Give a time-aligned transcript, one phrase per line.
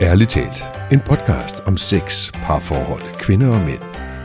[0.00, 3.80] Ærligt talt, en podcast om sex, parforhold, kvinder og mænd.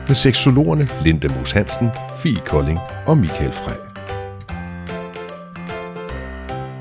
[0.08, 1.90] Med seksologerne Linda Moos Hansen,
[2.24, 3.80] Fie Kolding og Michael Frey.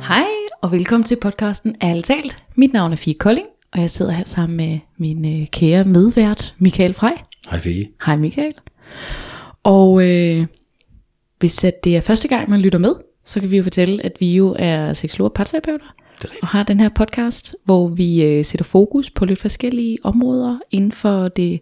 [0.09, 0.27] Hej
[0.63, 2.45] og velkommen til podcasten Ærligt talt.
[2.55, 6.55] Mit navn er Fie Kolding, og jeg sidder her sammen med min øh, kære medvært
[6.59, 7.17] Michael Frey.
[7.51, 7.89] Hej Fie.
[8.07, 8.53] Hej Michael.
[9.63, 10.47] Og øh,
[11.39, 14.13] hvis at det er første gang, man lytter med, så kan vi jo fortælle, at
[14.21, 15.95] vi jo er seksologer og parterapeuter.
[16.29, 16.37] Det er.
[16.43, 20.93] Og har den her podcast, hvor vi øh, sætter fokus på lidt forskellige områder inden
[20.93, 21.61] for det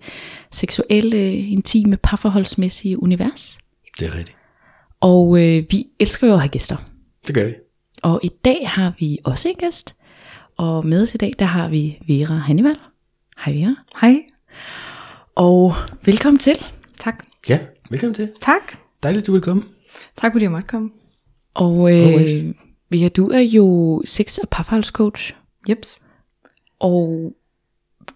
[0.51, 3.59] seksuelle, intime, parforholdsmæssige univers.
[3.99, 4.37] Det er rigtigt.
[5.01, 6.77] Og øh, vi elsker jo at have gæster.
[7.27, 7.55] Det gør vi.
[8.03, 9.95] Og i dag har vi også en gæst.
[10.57, 12.77] Og med os i dag, der har vi Vera Hannibal.
[13.45, 13.75] Hej Vera.
[14.01, 14.17] Hej.
[15.35, 15.73] Og
[16.05, 16.57] velkommen til.
[16.99, 17.25] Tak.
[17.49, 17.59] Ja,
[17.91, 18.29] velkommen til.
[18.41, 18.73] Tak.
[19.03, 19.63] Dejligt, du vil komme.
[20.17, 20.91] Tak fordi jeg måtte komme.
[21.55, 22.31] Og øh, Always.
[22.91, 25.35] Vera, du er jo sex- og parforholdscoach.
[25.69, 26.03] Jeps.
[26.81, 27.33] Og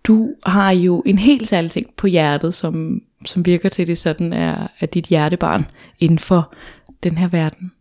[0.04, 4.32] du har jo en helt særlig ting på hjertet, som, som virker til, det sådan
[4.32, 5.66] er, er dit hjertebarn
[5.98, 6.54] inden for
[7.02, 7.72] den her verden.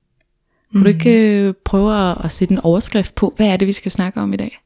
[0.71, 0.83] Kunne mm.
[0.83, 3.91] du ikke øh, prøve at, at sætte en overskrift på, hvad er det, vi skal
[3.91, 4.59] snakke om i dag?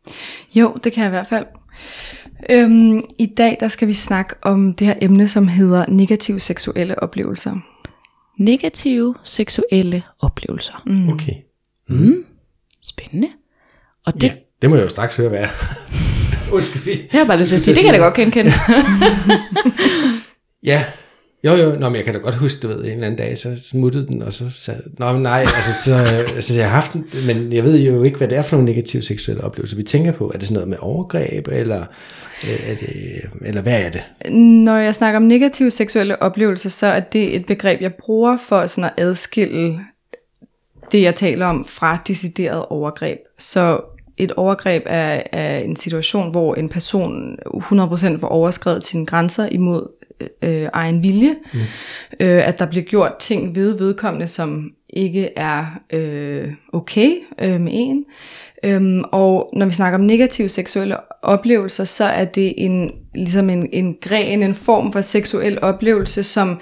[0.56, 1.46] Jo, det kan jeg i hvert fald.
[2.50, 7.04] Øhm, I dag der skal vi snakke om det her emne, som hedder negative seksuelle
[7.04, 7.56] oplevelser.
[8.38, 10.84] Negative seksuelle oplevelser.
[10.86, 11.10] Mm.
[11.10, 11.34] Okay.
[11.90, 12.24] Mm.
[12.84, 13.28] Spændende.
[14.06, 15.48] Og det, Ja, det må jeg jo straks høre, hvad er.
[16.56, 17.08] Undskyld, Fie.
[17.14, 18.52] jeg har bare lyst til at sige, det kan jeg da godt genkende.
[20.64, 20.84] Ja.
[21.46, 23.38] Jo, jo, Nå, men jeg kan da godt huske, du ved, en eller anden dag,
[23.38, 25.96] så smuttede den, og så sagde Nå, men nej, altså, så,
[26.36, 28.72] altså, jeg har haft den, men jeg ved jo ikke, hvad det er for nogle
[28.72, 30.32] negative seksuelle oplevelser, vi tænker på.
[30.34, 31.86] Er det sådan noget med overgreb, eller,
[32.44, 32.90] øh, er det,
[33.46, 34.32] eller hvad er det?
[34.66, 38.66] Når jeg snakker om negative seksuelle oplevelser, så er det et begreb, jeg bruger for
[38.66, 39.80] sådan at adskille
[40.92, 43.18] det, jeg taler om, fra decideret overgreb.
[43.40, 43.82] Så
[44.18, 49.88] et overgreb er, er en situation, hvor en person 100% får overskrevet sine grænser imod
[50.42, 51.36] øh, egen vilje.
[51.54, 51.60] Mm.
[52.20, 57.12] Øh, at der bliver gjort ting ved vedkommende, som ikke er øh, okay
[57.42, 58.06] øh, med en.
[58.64, 63.70] Øhm, og når vi snakker om negative seksuelle oplevelser, så er det en, ligesom en,
[63.74, 66.60] en gren, en form for seksuel oplevelse, som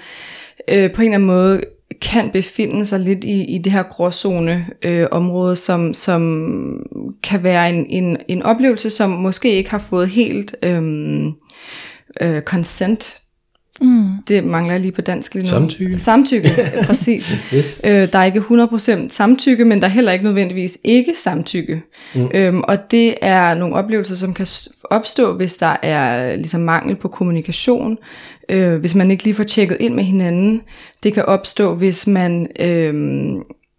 [0.68, 1.60] øh, på en eller anden måde
[2.00, 6.80] kan befinde sig lidt i, i det her gråzone øh, område, som, som
[7.22, 11.32] kan være en, en, en oplevelse, som måske ikke har fået helt øhm,
[12.20, 13.16] øh, consent.
[13.80, 14.08] mm.
[14.28, 15.48] Det mangler lige på dansk lige nu.
[15.48, 15.98] Samtykke.
[15.98, 16.50] Samtykke,
[16.86, 17.36] præcis.
[17.54, 17.80] Yes.
[17.84, 21.82] Øh, der er ikke 100% samtykke, men der er heller ikke nødvendigvis ikke samtykke.
[22.14, 22.28] Mm.
[22.34, 24.46] Øhm, og det er nogle oplevelser, som kan
[24.84, 27.98] opstå, hvis der er ligesom mangel på kommunikation,
[28.48, 30.62] øh, hvis man ikke lige får tjekket ind med hinanden.
[31.02, 32.48] Det kan opstå, hvis man...
[32.60, 32.94] Øh,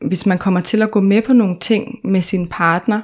[0.02, 3.02] hvis man kommer til at gå med på nogle ting med sin partner,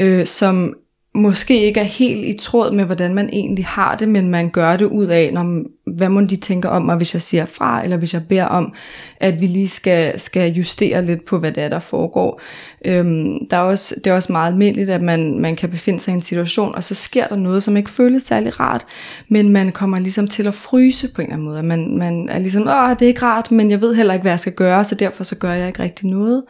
[0.00, 0.74] øh, som
[1.14, 4.76] måske ikke er helt i tråd med, hvordan man egentlig har det, men man gør
[4.76, 7.96] det ud af, når, hvad må de tænker om mig, hvis jeg siger fra, eller
[7.96, 8.74] hvis jeg beder om,
[9.20, 12.40] at vi lige skal, skal justere lidt på, hvad det er, der foregår.
[12.84, 16.12] Øhm, der er også, det er også meget almindeligt, at man, man kan befinde sig
[16.12, 18.86] i en situation, og så sker der noget, som ikke føles særlig rart,
[19.28, 21.62] men man kommer ligesom til at fryse på en eller anden måde.
[21.62, 24.32] Man, man er ligesom, åh, det er ikke rart, men jeg ved heller ikke, hvad
[24.32, 26.42] jeg skal gøre, så derfor så gør jeg ikke rigtig noget.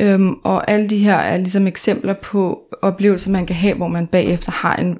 [0.00, 4.06] Øhm, og alle de her er ligesom eksempler på oplevelser, man kan have, hvor man
[4.06, 4.98] bagefter har en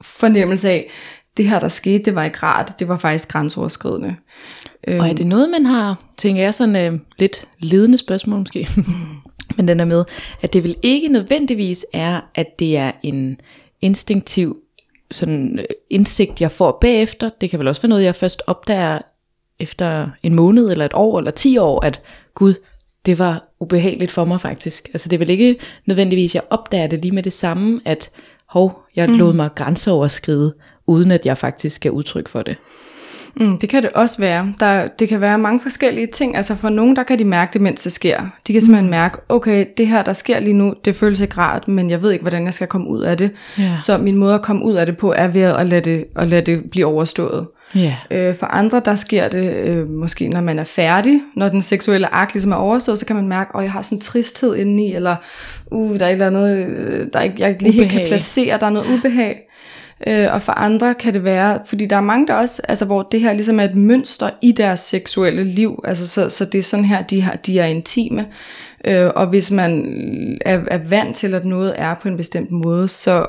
[0.00, 0.90] fornemmelse af,
[1.36, 4.16] det her, der skete, det var ikke rart, det var faktisk grænseoverskridende.
[4.88, 8.68] Øhm, Og er det noget, man har, tænker jeg, sådan øh, lidt ledende spørgsmål måske,
[9.56, 10.04] men den er med,
[10.42, 13.40] at det vel ikke nødvendigvis er, at det er en
[13.80, 14.56] instinktiv
[15.10, 17.30] sådan øh, indsigt, jeg får bagefter.
[17.40, 18.98] Det kan vel også være noget, jeg først opdager
[19.60, 22.02] efter en måned, eller et år, eller ti år, at
[22.34, 22.54] gud,
[23.06, 24.88] det var ubehageligt for mig faktisk.
[24.92, 25.56] Altså det er vel ikke
[25.86, 28.10] nødvendigvis, jeg opdager det lige med det samme, at
[28.48, 29.14] hov, jeg mm.
[29.14, 30.54] lod mig grænseoverskride,
[30.86, 32.56] uden at jeg faktisk skal udtryk for det.
[33.36, 34.52] Mm, det kan det også være.
[34.60, 36.36] Der, det kan være mange forskellige ting.
[36.36, 38.20] Altså for nogen, der kan de mærke det, mens det sker.
[38.46, 41.68] De kan simpelthen mærke, okay, det her, der sker lige nu, det føles ikke rart,
[41.68, 43.30] men jeg ved ikke, hvordan jeg skal komme ud af det.
[43.58, 43.76] Ja.
[43.76, 46.28] Så min måde at komme ud af det på, er ved at lade det, at
[46.28, 47.46] lade det blive overstået.
[47.74, 47.96] Ja.
[48.10, 51.20] Øh, for andre, der sker det øh, måske, når man er færdig.
[51.36, 53.98] Når den seksuelle akt ligesom er overstået, så kan man mærke, at jeg har sådan
[53.98, 55.16] en tristhed indeni, eller
[55.70, 58.06] uh, der er et eller andet, øh, der er ikke, jeg ikke lige helt kan
[58.06, 59.40] placere, der er noget ubehag.
[60.06, 63.02] Øh, og for andre kan det være, fordi der er mange der også, altså hvor
[63.02, 66.62] det her ligesom er et mønster i deres seksuelle liv, altså så, så det er
[66.62, 68.26] sådan her, de, har, de er intime.
[68.84, 69.88] Øh, og hvis man
[70.40, 73.26] er, er vant til, at noget er på en bestemt måde, så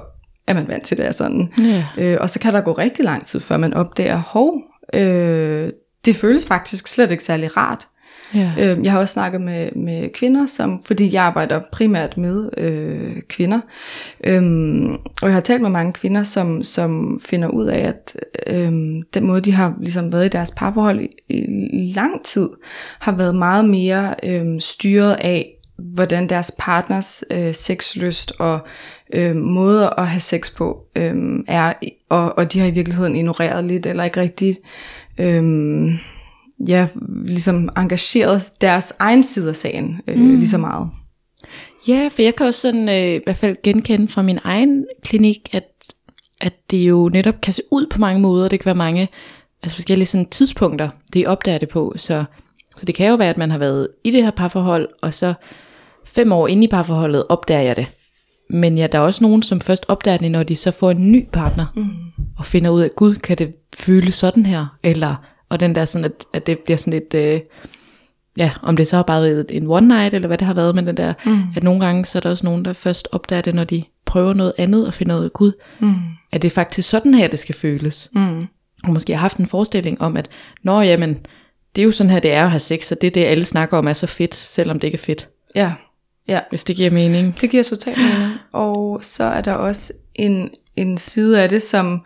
[0.48, 1.54] er man vant til, det er sådan.
[1.60, 1.86] Ja.
[1.98, 4.62] Øh, og så kan der gå rigtig lang tid, før man opdager, hov,
[4.94, 5.70] øh,
[6.06, 7.88] det føles faktisk slet ikke særlig rart.
[8.34, 8.52] Ja.
[8.60, 13.22] Øh, jeg har også snakket med, med kvinder, som, fordi jeg arbejder primært med øh,
[13.30, 13.60] kvinder,
[14.24, 19.02] øhm, og jeg har talt med mange kvinder, som, som finder ud af, at øhm,
[19.14, 21.36] den måde, de har ligesom været i deres parforhold i,
[21.74, 22.50] i lang tid,
[23.00, 28.60] har været meget mere øhm, styret af, hvordan deres partners øh, sexlyst og
[29.14, 31.16] øh, måder at have sex på øh,
[31.48, 31.74] er,
[32.10, 34.58] og, og de har i virkeligheden ignoreret lidt, eller ikke rigtig
[35.18, 35.44] øh,
[36.68, 36.88] ja,
[37.26, 40.36] ligesom engageret deres egen side af sagen øh, mm.
[40.36, 40.90] lige så meget.
[41.88, 45.50] Ja, for jeg kan også sådan, øh, i hvert fald genkende fra min egen klinik,
[45.52, 45.64] at,
[46.42, 48.48] at det jo netop kan se ud på mange måder.
[48.48, 49.10] Det kan være mange
[49.64, 51.94] altså forskellige sådan, tidspunkter, det opdager det på.
[51.98, 52.24] Så,
[52.78, 55.34] så det kan jo være, at man har været i det her parforhold, og så
[56.06, 57.88] fem år inde i parforholdet opdager jeg det.
[58.50, 61.12] Men ja, der er også nogen, som først opdager det, når de så får en
[61.12, 61.90] ny partner, mm.
[62.38, 64.78] og finder ud af, gud, kan det føles sådan her?
[64.84, 65.16] Eller,
[65.50, 67.40] og den der sådan, at, at det bliver sådan lidt, øh,
[68.38, 70.76] ja, om det så har bare været en one night, eller hvad det har været,
[70.76, 71.44] men den der, mm.
[71.56, 74.34] at nogle gange, så er der også nogen, der først opdager det, når de prøver
[74.34, 75.96] noget andet, og finder ud af, gud, mm.
[76.32, 78.10] at det er faktisk sådan her, det skal føles.
[78.14, 78.48] Mm.
[78.84, 80.30] Og måske har haft en forestilling om, at,
[80.64, 81.18] nå jamen,
[81.76, 83.46] det er jo sådan her, det er at have sex, og det er det, alle
[83.46, 85.30] snakker om er så fedt, selvom det ikke er fedt.
[85.56, 85.74] Ja,
[86.28, 86.40] ja.
[86.50, 87.42] Hvis det giver mening.
[87.42, 88.34] Det giver totalt mening.
[88.52, 92.02] Og så er der også en, en side af det, som,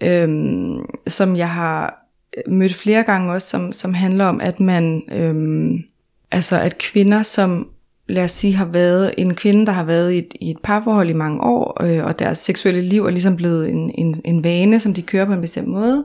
[0.00, 2.04] øhm, som jeg har
[2.46, 5.84] mødt flere gange også, som, som handler om, at man, øhm,
[6.30, 7.68] altså at kvinder, som
[8.08, 11.10] lad os sige, har været en kvinde, der har været i et, i et parforhold
[11.10, 14.80] i mange år, øh, og deres seksuelle liv er ligesom blevet en, en, en vane,
[14.80, 16.04] som de kører på en bestemt måde.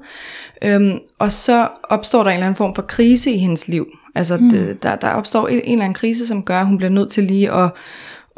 [0.61, 3.87] Øhm, og så opstår der en eller anden form for krise i hendes liv.
[4.15, 4.49] Altså mm.
[4.49, 7.11] det, der, der opstår en, en eller anden krise, som gør, at hun bliver nødt
[7.11, 7.71] til lige at,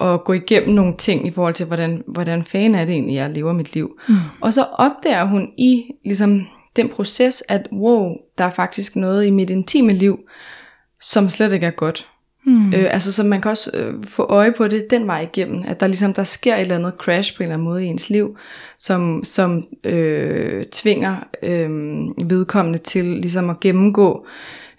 [0.01, 3.29] at gå igennem nogle ting i forhold til, hvordan, hvordan fanden er det egentlig, jeg
[3.29, 3.99] lever mit liv.
[4.09, 4.15] Mm.
[4.41, 9.29] Og så opdager hun i ligesom den proces, at wow, der er faktisk noget i
[9.29, 10.19] mit intime liv,
[11.01, 12.07] som slet ikke er godt.
[12.47, 12.73] Mm.
[12.73, 15.79] Øh, altså så man kan også øh, få øje på det den vej igennem, at
[15.79, 18.09] der ligesom der sker et eller andet crash på en eller anden måde i ens
[18.09, 18.37] liv,
[18.77, 21.69] som, som øh, tvinger øh,
[22.29, 24.31] vedkommende til ligesom at gennemgå, øh,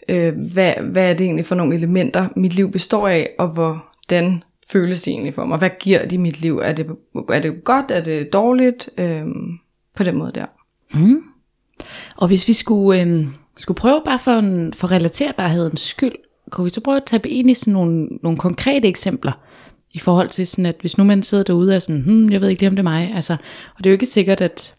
[0.08, 4.42] øh, hvad, hvad er det egentlig for nogle elementer, mit liv består af, og hvordan
[4.70, 6.86] føles det egentlig for mig, hvad giver det mit liv, er det,
[7.28, 9.24] er det godt, er det dårligt, øh,
[9.96, 10.46] på den måde der.
[10.94, 11.22] Mm.
[12.16, 13.26] Og hvis vi skulle, øh,
[13.56, 16.14] skulle prøve bare for, en, for relaterbarhedens skyld,
[16.50, 19.32] kunne vi så prøve at tage ind i sådan nogle, nogle konkrete eksempler,
[19.94, 22.40] i forhold til sådan, at hvis nu man sidder derude og er sådan, hmm, jeg
[22.40, 23.32] ved ikke lige om det er mig, altså,
[23.76, 24.74] og det er jo ikke sikkert, at,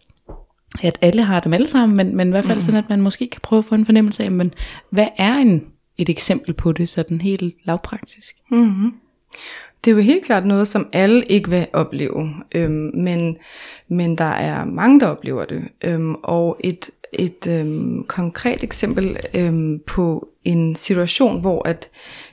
[0.82, 2.62] at alle har dem alle sammen, men, men i hvert fald mm.
[2.62, 4.54] sådan, at man måske kan prøve at få en fornemmelse af, men
[4.90, 5.66] hvad er en,
[5.98, 8.36] et eksempel på det, sådan helt lavpraktisk?
[8.52, 8.94] Mm-hmm.
[9.86, 13.38] Det er jo helt klart noget, som alle ikke vil opleve, øhm, men,
[13.88, 15.64] men der er mange, der oplever det.
[15.84, 21.90] Øhm, og et, et øhm, konkret eksempel øhm, på en situation, hvor at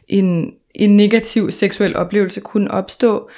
[0.08, 3.28] en, en negativ seksuel oplevelse kunne opstå,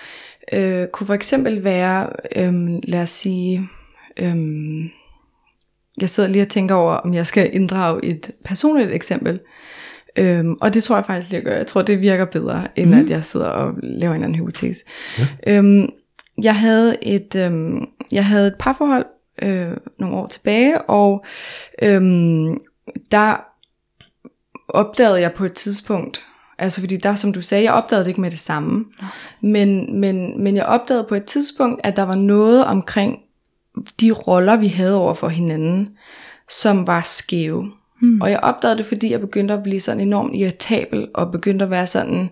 [0.52, 3.68] øh, kunne for eksempel være, øhm, lad os sige,
[4.16, 4.90] øhm,
[6.00, 9.40] jeg sidder lige og tænker over, om jeg skal inddrage et personligt eksempel.
[10.18, 11.56] Øhm, og det tror jeg faktisk lige at gøre.
[11.56, 13.00] Jeg tror, det virker bedre, end mm.
[13.00, 14.84] at jeg sidder og laver en anden hypotese.
[15.18, 15.26] Ja.
[15.46, 15.88] Øhm,
[16.42, 19.06] jeg havde et, øhm, jeg havde et parforhold
[19.42, 21.24] øh, nogle år tilbage, og
[21.82, 22.56] øhm,
[23.10, 23.44] der
[24.68, 26.24] opdagede jeg på et tidspunkt,
[26.58, 28.84] altså fordi der, som du sagde, jeg opdagede det ikke med det samme,
[29.40, 33.18] men, men, men jeg opdagede på et tidspunkt, at der var noget omkring
[34.00, 35.88] de roller, vi havde over for hinanden,
[36.50, 37.72] som var skæve.
[38.00, 38.20] Hmm.
[38.20, 41.70] Og jeg opdagede det, fordi jeg begyndte at blive sådan enormt irritabel, og begyndte at
[41.70, 42.30] være sådan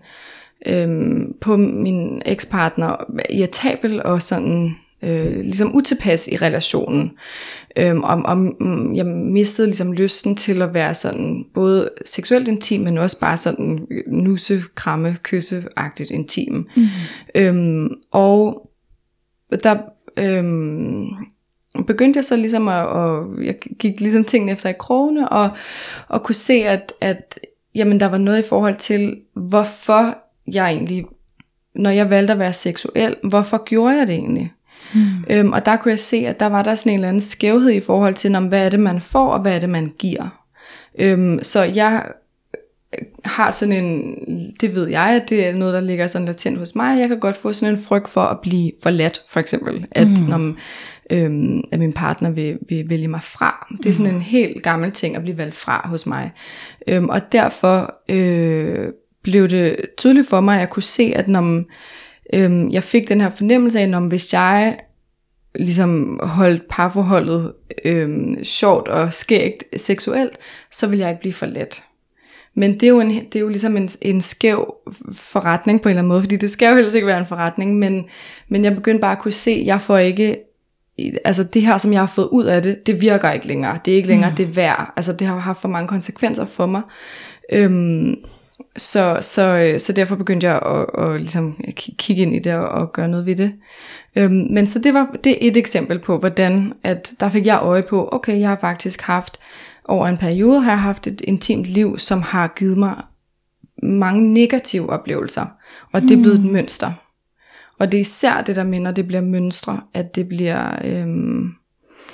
[0.67, 2.97] øhm, på min ekspartner,
[3.31, 7.13] irritabel og sådan øh, ligesom utilpas i relationen.
[7.77, 8.57] Øhm, og, og
[8.95, 13.87] jeg mistede ligesom lysten til at være sådan både seksuelt intim, men også bare sådan
[14.07, 16.69] nusse, kramme, kysse-agtigt intim.
[16.77, 16.87] Mm.
[17.35, 18.71] Øhm, og
[19.63, 19.77] der
[20.19, 21.07] øhm,
[21.87, 25.51] begyndte jeg så ligesom at, og jeg gik ligesom tingene efter i krogene, og,
[26.09, 27.41] og kunne se, at, at
[27.75, 30.19] jamen, der var noget i forhold til, hvorfor
[30.53, 31.05] jeg egentlig,
[31.75, 34.53] når jeg valgte at være seksuel, hvorfor gjorde jeg det egentlig?
[34.95, 35.25] Mm.
[35.31, 37.71] Øhm, og der kunne jeg se, at der var der sådan en eller anden skævhed
[37.71, 40.45] i forhold til, om, hvad er det, man får, og hvad er det, man giver.
[40.99, 42.05] Øhm, så jeg
[43.25, 44.17] har sådan en,
[44.61, 46.99] det ved jeg, at det er noget, der ligger sådan latent hos mig.
[46.99, 49.87] Jeg kan godt få sådan en frygt for at blive forladt, for eksempel.
[49.91, 50.25] At, mm.
[50.25, 50.55] når,
[51.11, 53.77] øhm, at min partner vil, vil vælge mig fra.
[53.83, 54.17] Det er sådan mm.
[54.17, 56.33] en helt gammel ting at blive valgt fra hos mig.
[56.89, 58.89] Øhm, og derfor øh,
[59.23, 61.63] blev det tydeligt for mig, at jeg kunne se, at når
[62.33, 64.79] øhm, jeg fik den her fornemmelse af, at hvis jeg
[65.55, 67.53] ligesom holdt parforholdet
[67.85, 70.39] øhm, sjovt og skægt seksuelt,
[70.71, 71.83] så vil jeg ikke blive for let.
[72.57, 74.75] Men det er jo, en, det er jo ligesom en, en skæv
[75.13, 77.79] forretning på en eller anden måde, fordi det skal jo helst ikke være en forretning,
[77.79, 78.05] men,
[78.49, 80.37] men jeg begyndte bare at kunne se, at jeg får ikke,
[81.25, 83.79] altså det her, som jeg har fået ud af det, det virker ikke længere.
[83.85, 84.37] Det er ikke længere mm.
[84.37, 84.93] det værd.
[84.97, 86.83] Altså det har haft for mange konsekvenser for mig.
[87.53, 88.17] Øhm,
[88.77, 91.65] så, så, så derfor begyndte jeg at, at, at ligesom
[91.99, 93.53] kigge ind i det og, og gøre noget ved det.
[94.17, 97.59] Øhm, men så det var det er et eksempel på, hvordan at der fik jeg
[97.63, 99.39] øje på, okay, jeg har faktisk haft
[99.85, 103.03] over en periode har jeg haft et intimt liv, som har givet mig
[103.83, 105.47] mange negative oplevelser,
[105.93, 106.53] og det er blevet et mm.
[106.53, 106.93] mønster.
[107.79, 110.79] Og det er især det der minder, det bliver mønstre, at det bliver...
[110.85, 111.55] Øhm,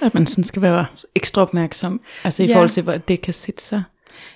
[0.03, 2.55] at man sådan skal være ekstra opmærksom, altså i ja.
[2.55, 3.83] forhold til, hvor det kan sætte sig.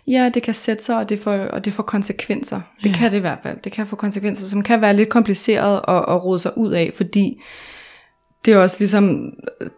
[0.06, 2.60] Ja, det kan sætte sig, og det får, og det får konsekvenser.
[2.82, 2.94] Det ja.
[2.94, 3.58] kan det i hvert fald.
[3.64, 6.92] Det kan få konsekvenser, som kan være lidt kompliceret at, at rode sig ud af,
[6.96, 7.40] fordi
[8.44, 9.32] det også ligesom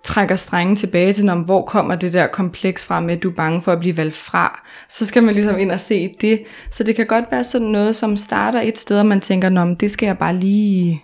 [0.04, 3.34] trækker strengen tilbage til, når, hvor kommer det der kompleks fra med, at du er
[3.34, 4.66] bange for at blive valgt fra.
[4.88, 6.42] Så skal man ligesom ind og se det.
[6.70, 9.74] Så det kan godt være sådan noget, som starter et sted, og man tænker, Nå,
[9.74, 11.02] det skal jeg bare lige,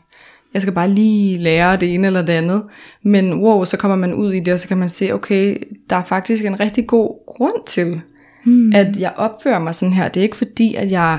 [0.54, 2.62] jeg skal bare lige lære det ene eller det andet.
[3.02, 5.56] Men wow, så kommer man ud i det, og så kan man se, okay,
[5.90, 8.00] der er faktisk en rigtig god grund til,
[8.44, 8.73] hmm.
[8.75, 10.09] at jeg opfører mig sådan her.
[10.09, 11.18] Det er ikke fordi, at jeg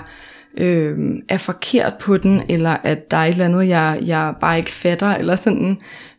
[0.58, 0.98] øh,
[1.30, 4.72] er forkert på den, eller at der er et eller andet, jeg, jeg bare ikke
[4.72, 5.78] fatter, eller sådan.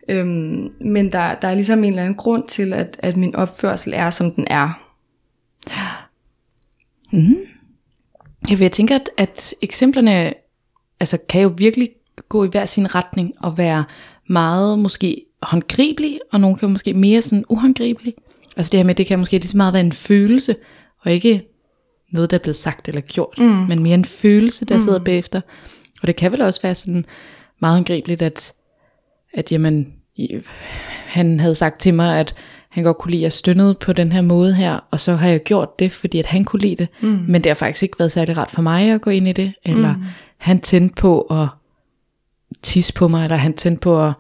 [0.09, 3.93] Øhm, men der, der er ligesom en eller anden grund til, at, at min opførsel
[3.97, 4.91] er, som den er.
[7.13, 7.37] Mm.
[8.51, 10.35] Jeg, jeg tænker, at, at eksemplerne
[11.01, 11.89] altså, kan jo virkelig
[12.29, 13.85] gå i hver sin retning og være
[14.29, 18.15] meget måske håndgribelig, og nogle kan måske mere sådan uhåndgribelig.
[18.57, 20.57] Altså det her med, det kan måske lige så meget være en følelse,
[21.01, 21.43] og ikke
[22.13, 23.45] noget, der er blevet sagt eller gjort, mm.
[23.45, 24.81] men mere en følelse, der mm.
[24.81, 25.41] sidder bagefter.
[26.03, 27.05] Og det kan vel også være sådan
[27.61, 28.53] meget håndgribeligt, at
[29.35, 29.87] at jamen,
[31.07, 32.35] han havde sagt til mig, at
[32.71, 35.29] han godt kunne lide, at jeg stønnede på den her måde her, og så har
[35.29, 37.25] jeg gjort det, fordi at han kunne lide det, mm.
[37.29, 39.53] men det har faktisk ikke været særlig ret for mig at gå ind i det,
[39.65, 40.03] eller mm.
[40.39, 41.49] han tændte på at
[42.65, 44.13] tisse på mig, eller han tændte på at,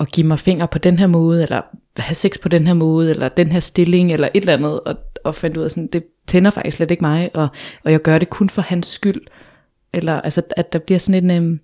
[0.00, 1.60] at give mig fingre på den her måde, eller
[1.96, 4.96] have sex på den her måde, eller den her stilling, eller et eller andet, og,
[5.24, 7.48] og fandt ud af sådan, det tænder faktisk slet ikke mig, og,
[7.84, 9.20] og jeg gør det kun for hans skyld,
[9.92, 11.60] eller altså, at der bliver sådan en, øhm,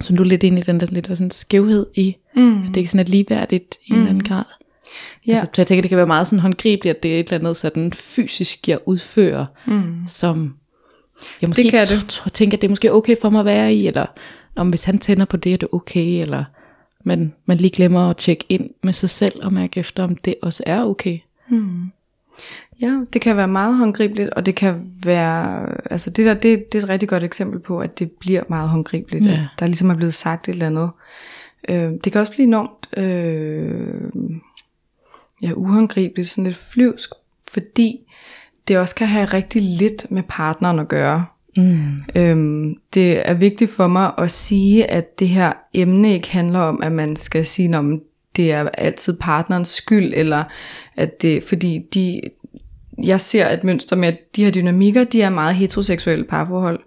[0.00, 2.62] som du lidt ind i den der lidt sådan skævhed i, mm.
[2.62, 3.94] at det ikke sådan er ligeværdigt i mm.
[3.94, 4.44] en eller anden grad.
[5.26, 5.32] Ja.
[5.32, 7.38] Altså, så jeg tænker, det kan være meget sådan håndgribeligt, at det er et eller
[7.38, 9.94] andet sådan fysisk, jeg udfører, mm.
[10.08, 10.54] som
[11.40, 12.22] jeg måske det kan det.
[12.34, 14.06] tænker, at det er måske okay for mig at være i, eller
[14.56, 16.44] om hvis han tænder på det, er det okay, eller
[17.04, 20.34] man, man lige glemmer at tjekke ind med sig selv og mærke efter, om det
[20.42, 21.18] også er okay.
[21.48, 21.90] Mm.
[22.80, 26.78] Ja, det kan være meget håndgribeligt, og det kan være, altså det der, det, det
[26.78, 29.46] er et rigtig godt eksempel på, at det bliver meget håndgribeligt, ja.
[29.58, 30.90] der ligesom er blevet sagt et eller andet.
[31.68, 33.94] Øh, det kan også blive enormt øh,
[35.42, 37.10] ja, uhåndgribeligt, sådan lidt flyvsk,
[37.48, 38.00] fordi
[38.68, 41.26] det også kan have rigtig lidt med partneren at gøre.
[41.56, 41.98] Mm.
[42.16, 46.82] Øhm, det er vigtigt for mig at sige, at det her emne ikke handler om,
[46.82, 48.00] at man skal sige, om
[48.36, 50.44] det er altid partnerens skyld, eller
[50.96, 52.20] at det, fordi de,
[53.02, 56.80] jeg ser et mønster med, at de her dynamikker, de er meget heteroseksuelle parforhold.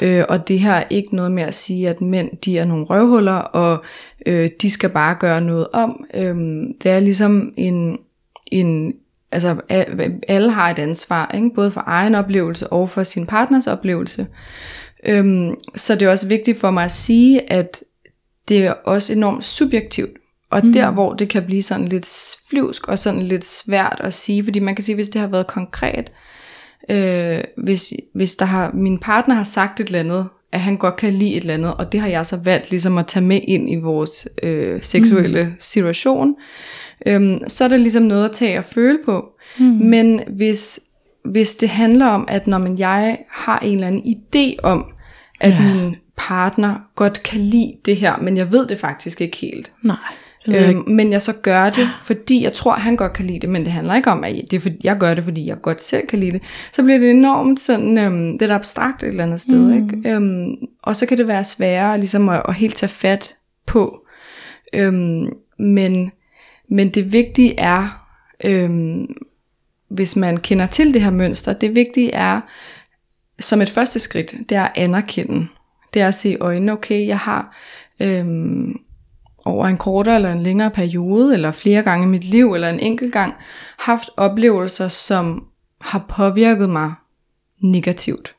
[0.00, 0.06] Ja.
[0.06, 2.84] Øh, og det her er ikke noget med at sige, at mænd, de er nogle
[2.84, 3.84] røvhuller, og
[4.26, 6.04] øh, de skal bare gøre noget om.
[6.14, 6.36] Øh,
[6.82, 7.98] det er ligesom en,
[8.46, 8.94] en
[9.32, 9.56] altså
[10.28, 11.50] alle har et ansvar, ikke?
[11.54, 14.26] både for egen oplevelse og for sin partners oplevelse.
[15.06, 17.80] Øhm, så det er også vigtigt for mig at sige, at
[18.48, 20.10] det er også enormt subjektivt,
[20.50, 20.72] og mm.
[20.72, 24.58] der, hvor det kan blive sådan lidt flyvsk og sådan lidt svært at sige, fordi
[24.58, 26.12] man kan sige, hvis det har været konkret,
[26.90, 30.96] øh, hvis, hvis der har, min partner har sagt et eller andet, at han godt
[30.96, 33.40] kan lide et eller andet, og det har jeg så valgt ligesom at tage med
[33.48, 35.52] ind i vores øh, seksuelle mm.
[35.58, 36.36] situation,
[37.06, 39.28] øh, så er det ligesom noget at tage og føle på.
[39.58, 39.64] Mm.
[39.64, 40.80] Men hvis,
[41.24, 44.92] hvis det handler om, at når man jeg har en eller anden idé om,
[45.40, 45.60] at ja.
[45.60, 49.72] min partner godt kan lide det her, men jeg ved det faktisk ikke helt.
[49.82, 49.96] Nej
[50.48, 53.64] Øhm, men jeg så gør det, fordi jeg tror, han godt kan lide det, men
[53.64, 56.06] det handler ikke om, at det er, fordi, jeg gør det, fordi jeg godt selv
[56.06, 56.42] kan lide det.
[56.72, 59.58] Så bliver det enormt sådan, øhm, det er abstrakt et eller andet sted.
[59.58, 59.72] Mm.
[59.72, 60.10] Ikke?
[60.10, 63.98] Øhm, og så kan det være sværere ligesom at, at helt tage fat på.
[64.74, 65.28] Øhm,
[65.58, 66.12] men,
[66.70, 68.06] men det vigtige er,
[68.44, 69.06] øhm,
[69.88, 72.40] hvis man kender til det her mønster, det vigtige er,
[73.40, 75.48] som et første skridt, det er at anerkende.
[75.94, 77.56] Det er at se øjnene, okay, jeg har...
[78.00, 78.80] Øhm,
[79.44, 82.80] over en kortere eller en længere periode, eller flere gange i mit liv, eller en
[82.80, 83.34] enkelt gang,
[83.78, 85.44] haft oplevelser, som
[85.80, 86.92] har påvirket mig
[87.62, 88.34] negativt.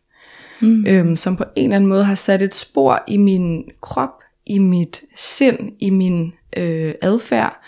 [0.61, 0.85] Mm.
[0.87, 4.57] Øhm, som på en eller anden måde har sat et spor i min krop, i
[4.57, 7.61] mit sind, i min øh, adfærd.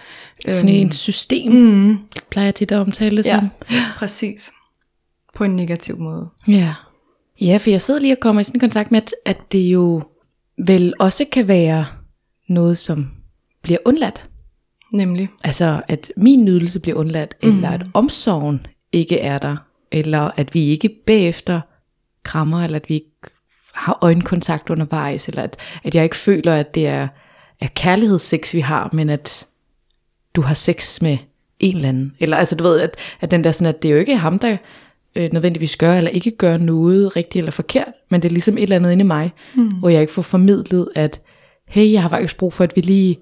[0.51, 1.97] Sådan øhm, et system, mm.
[2.29, 3.50] plejer jeg tit at omtale det ja, som.
[3.71, 4.51] Ja, præcis.
[5.35, 6.29] På en negativ måde.
[6.47, 6.73] Ja.
[7.41, 10.03] Ja, for jeg sidder lige og kommer i sådan kontakt med, at, at det jo
[10.57, 11.85] vel også kan være
[12.47, 13.12] noget, som
[13.62, 14.29] bliver undladt.
[14.93, 15.29] Nemlig.
[15.43, 17.50] Altså, at min nydelse bliver undladt, mm.
[17.50, 19.55] eller at omsorgen ikke er der,
[19.91, 21.62] eller at vi ikke bagefter
[22.23, 23.09] krammer, eller at vi ikke
[23.73, 27.07] har øjenkontakt undervejs, eller at, at jeg ikke føler, at det er,
[27.62, 29.47] er kærlighedssex, vi har, men at
[30.36, 31.18] du har sex med
[31.60, 32.13] en eller anden.
[32.20, 34.40] Eller altså, du ved, at, at den der sådan, at det er jo ikke ham,
[34.40, 34.58] der
[35.16, 38.63] øh, nødvendigvis gør eller ikke gør noget rigtigt eller forkert, men det er ligesom et
[38.63, 39.68] eller andet inde i mig, mm.
[39.68, 41.22] hvor jeg ikke får formidlet, at
[41.68, 43.18] hey, jeg har faktisk brug for, at vi lige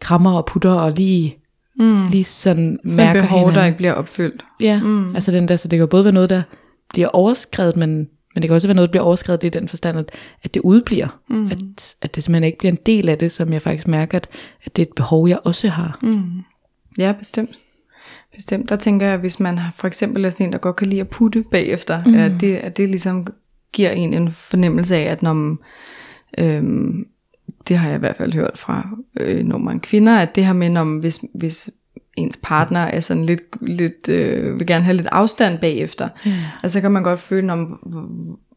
[0.00, 1.36] krammer og putter og lige,
[1.78, 2.08] mm.
[2.10, 3.58] lige sådan mærker behov, hinanden.
[3.58, 4.44] der ikke bliver opfyldt.
[4.60, 5.14] Ja, mm.
[5.14, 6.42] altså den der, så det kan både være noget, der
[6.88, 7.96] bliver overskrevet, men,
[8.34, 10.10] men det kan også være noget, der bliver overskrevet i den forstand, at,
[10.42, 11.20] at det udbliver.
[11.28, 11.46] Mm.
[11.46, 14.28] At, at det simpelthen ikke bliver en del af det, som jeg faktisk mærker, at,
[14.64, 15.98] at det er et behov, jeg også har.
[16.02, 16.42] Mm.
[16.98, 17.58] Ja, bestemt.
[18.34, 18.68] Bestemt.
[18.68, 21.00] Der tænker jeg, hvis man har- for eksempel er sådan en, der godt kan lide
[21.00, 22.14] at putte bagefter, mm.
[22.14, 23.26] at, det, at det ligesom
[23.72, 25.58] giver en en fornemmelse af, at når man,
[26.38, 27.06] øhm,
[27.68, 28.88] det har jeg i hvert fald hørt fra
[29.20, 31.70] øh, nogle mange kvinder, at det her med, man, hvis, hvis
[32.16, 36.30] ens partner er sådan lidt, lidt øh, vil gerne have lidt afstand bagefter, mm.
[36.62, 37.78] altså så kan man godt føle, om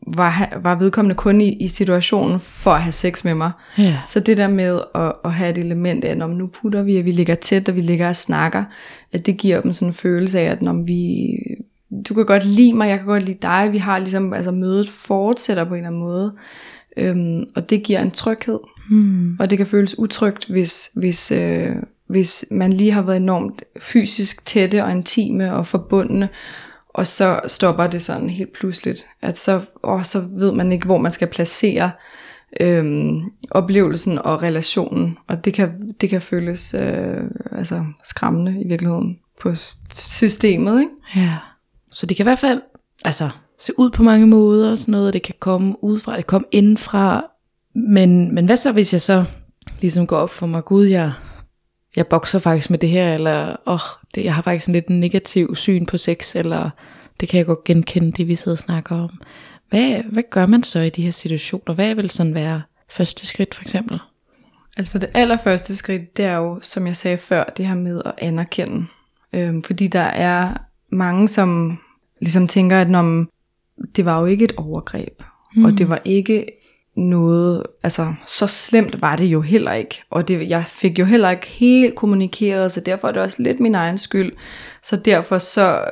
[0.08, 3.52] var, var vedkommende kun i, i situationen for at have sex med mig.
[3.78, 3.98] Ja.
[4.08, 7.06] Så det der med at, at have et element af, når nu putter vi, at
[7.06, 8.64] vi ligger tæt, og vi ligger og snakker,
[9.12, 11.30] at det giver dem sådan en følelse af, at når vi,
[12.10, 14.90] du kan godt lide mig, jeg kan godt lide dig, vi har ligesom, altså mødet
[14.90, 16.34] fortsætter på en eller anden måde,
[16.98, 19.38] øhm, og det giver en tryghed, hmm.
[19.40, 21.76] og det kan føles utrygt, hvis, hvis, øh,
[22.08, 26.30] hvis man lige har været enormt fysisk tætte og intime og forbundne,
[26.94, 30.98] og så stopper det sådan helt pludseligt, at så, åh, så ved man ikke, hvor
[30.98, 31.92] man skal placere
[32.62, 33.22] øhm,
[33.52, 39.56] oplevelsen og relationen, og det kan, det kan føles øh, altså skræmmende i virkeligheden på
[39.96, 40.92] systemet, ikke?
[41.16, 41.38] Ja.
[41.92, 42.62] Så det kan i hvert fald
[43.06, 46.26] altså, se ud på mange måder og sådan noget, og det kan komme udefra, det
[46.26, 47.26] kan komme indenfra.
[47.76, 49.26] Men, men hvad så, hvis jeg så
[49.82, 51.14] ligesom går op for mig, gud, jeg,
[51.96, 53.80] jeg bokser faktisk med det her, eller åh,
[54.16, 56.70] det, jeg har faktisk en lidt negativ syn på sex, eller
[57.20, 59.22] det kan jeg godt genkende, det vi sidder og snakker om.
[59.70, 61.74] Hvad, hvad gør man så i de her situationer?
[61.74, 64.00] Hvad vil sådan være første skridt for eksempel?
[64.78, 68.14] Altså det allerførste skridt, det er jo, som jeg sagde før, det her med at
[68.18, 68.86] anerkende.
[69.34, 70.54] Øhm, fordi der er
[70.90, 71.80] mange, som
[72.22, 73.26] ligesom tænker, at når
[73.96, 75.24] det var jo ikke et overgreb,
[75.56, 75.66] mm.
[75.66, 76.46] og det var ikke
[76.96, 81.30] noget, altså så slemt var det jo heller ikke, og det, jeg fik jo heller
[81.30, 84.32] ikke helt kommunikeret, så derfor er det også lidt min egen skyld,
[84.82, 85.84] så derfor så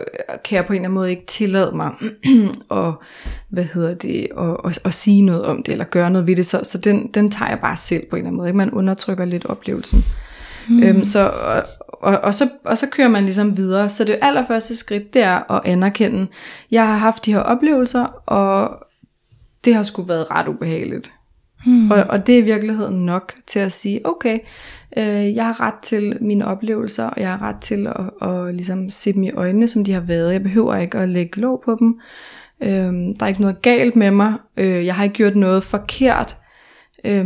[0.45, 1.91] kan jeg på en eller anden måde ikke tillade mig
[2.79, 2.93] at,
[3.49, 6.45] hvad hedder det, at, at, at sige noget om det, eller gøre noget ved det,
[6.45, 8.57] så, så den, den tager jeg bare selv på en eller anden måde, ikke?
[8.57, 10.05] man undertrykker lidt oplevelsen.
[10.69, 10.83] Mm.
[10.83, 13.89] Øhm, så, og, og, og, så, og så kører man ligesom videre.
[13.89, 16.27] Så det allerførste skridt, det er at anerkende,
[16.71, 18.85] jeg har haft de her oplevelser, og
[19.65, 21.11] det har sgu været ret ubehageligt.
[21.65, 21.91] Hmm.
[21.91, 24.39] Og, og det er i virkeligheden nok til at sige, okay,
[24.97, 28.89] øh, jeg har ret til mine oplevelser, og jeg har ret til at, at ligesom
[28.89, 30.33] se dem i øjnene, som de har været.
[30.33, 31.99] Jeg behøver ikke at lægge låg på dem.
[32.61, 32.69] Øh,
[33.19, 34.33] der er ikke noget galt med mig.
[34.57, 36.37] Øh, jeg har ikke gjort noget forkert,
[37.03, 37.25] øh,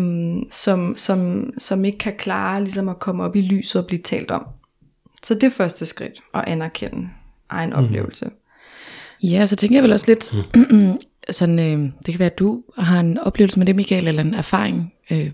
[0.52, 4.32] som, som, som ikke kan klare ligesom at komme op i lyset og blive talt
[4.32, 4.46] om.
[5.24, 7.10] Så det er første skridt, at anerkende
[7.50, 7.76] egen mm.
[7.76, 8.30] oplevelse.
[9.24, 10.32] Ja, så tænker jeg vel også lidt,
[11.32, 14.34] sådan, øh, det kan være, at du har en oplevelse med det, Michael, eller en
[14.34, 15.32] erfaring, øh,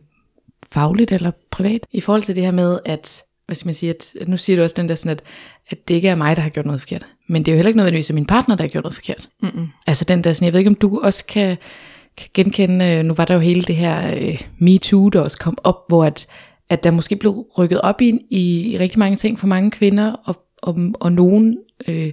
[0.72, 4.14] fagligt eller privat, i forhold til det her med, at, hvad skal man sige, at,
[4.22, 5.24] at nu siger du også den der sådan, at,
[5.70, 7.06] at det ikke er mig, der har gjort noget forkert.
[7.28, 9.30] Men det er jo heller ikke nødvendigvis at min partner, der har gjort noget forkert.
[9.42, 9.68] Mm-mm.
[9.88, 11.58] Altså den der sådan, jeg ved ikke, om du også kan,
[12.18, 15.58] kan genkende, øh, nu var der jo hele det her øh, MeToo, der også kom
[15.64, 16.28] op, hvor at,
[16.70, 20.12] at der måske blev rykket op i, i, i rigtig mange ting for mange kvinder,
[20.12, 22.12] og, og, og nogen øh,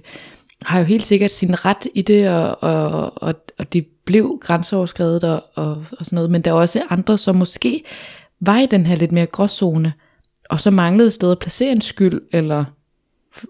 [0.61, 5.23] har jo helt sikkert sin ret i det, og, og, og, og det blev grænseoverskrevet
[5.23, 7.83] og, og, og sådan noget, men der er også andre, som måske
[8.39, 9.93] var i den her lidt mere gråzone,
[10.49, 12.65] og så manglede et sted at placere en skyld, eller,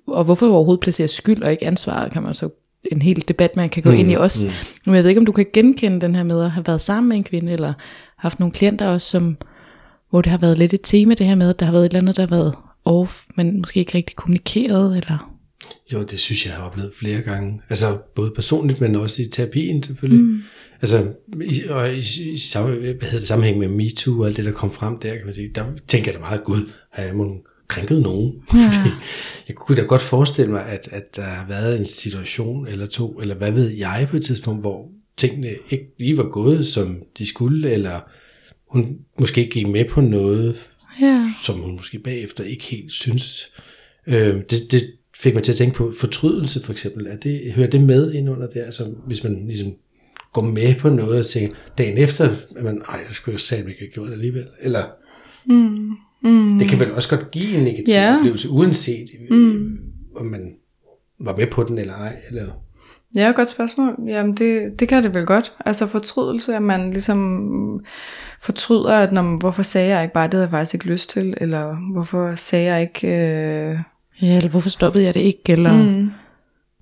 [0.08, 2.50] og hvorfor overhovedet placere skyld og ikke ansvar, kan man så
[2.92, 4.46] en hel debat, man kan gå mm, ind i også.
[4.46, 4.52] Mm.
[4.86, 7.10] Men jeg ved ikke, om du kan genkende den her med at have været sammen
[7.10, 7.74] med en kvinde, eller
[8.18, 9.38] haft nogle klienter også, som,
[10.10, 11.90] hvor det har været lidt et tema, det her med, at der har været et
[11.90, 15.29] eller andet, der har været off, men måske ikke rigtig kommunikeret, eller...
[15.94, 17.60] Jo, det synes jeg, jeg har oplevet flere gange.
[17.70, 20.24] Altså både personligt, men også i terapien selvfølgelig.
[20.24, 20.42] Mm.
[20.82, 21.08] Altså,
[21.42, 24.52] i, og i, i samme, hvad hedder det, sammenhæng med MeToo og alt det, der
[24.52, 27.44] kom frem der, kan man sige, der tænker jeg da meget, gud, har jeg måske
[27.68, 28.34] krænket nogen?
[28.54, 28.72] Ja.
[29.48, 33.20] Jeg kunne da godt forestille mig, at, at der har været en situation eller to,
[33.20, 37.26] eller hvad ved jeg på et tidspunkt, hvor tingene ikke lige var gået, som de
[37.26, 38.00] skulle, eller
[38.68, 40.56] hun måske gik med på noget,
[41.02, 41.32] ja.
[41.44, 43.52] som hun måske bagefter ikke helt synes.
[44.08, 47.08] Øh, det, det fik mig til at tænke på fortrydelse for eksempel.
[47.08, 48.60] Er det, hører det med ind under det?
[48.62, 49.74] Altså hvis man ligesom
[50.34, 53.68] gå med på noget og tænke, dagen efter, at man, ej, jeg skulle jo selv
[53.68, 54.46] ikke have gjort det alligevel.
[54.62, 54.80] Eller,
[55.46, 55.92] Mm.
[56.24, 56.60] Mm.
[56.60, 58.16] det kan vel også godt give en negativ Ja.
[58.18, 59.78] oplevelse, uanset mm.
[60.16, 60.56] om man
[61.20, 62.16] var med på den eller ej.
[62.30, 62.46] Eller,
[63.16, 63.96] Ja, godt spørgsmål.
[64.08, 65.54] Jamen, det, det kan det vel godt.
[65.66, 67.82] Altså fortrydelse, at man ligesom
[68.42, 71.34] fortryder, at når, hvorfor sagde jeg ikke bare, det havde jeg faktisk ikke lyst til,
[71.38, 73.08] eller hvorfor sagde jeg ikke...
[73.08, 73.78] Øh...
[74.22, 75.52] Ja, eller hvorfor stoppede jeg det ikke?
[75.52, 75.90] Eller, mm.
[75.90, 76.10] Mm.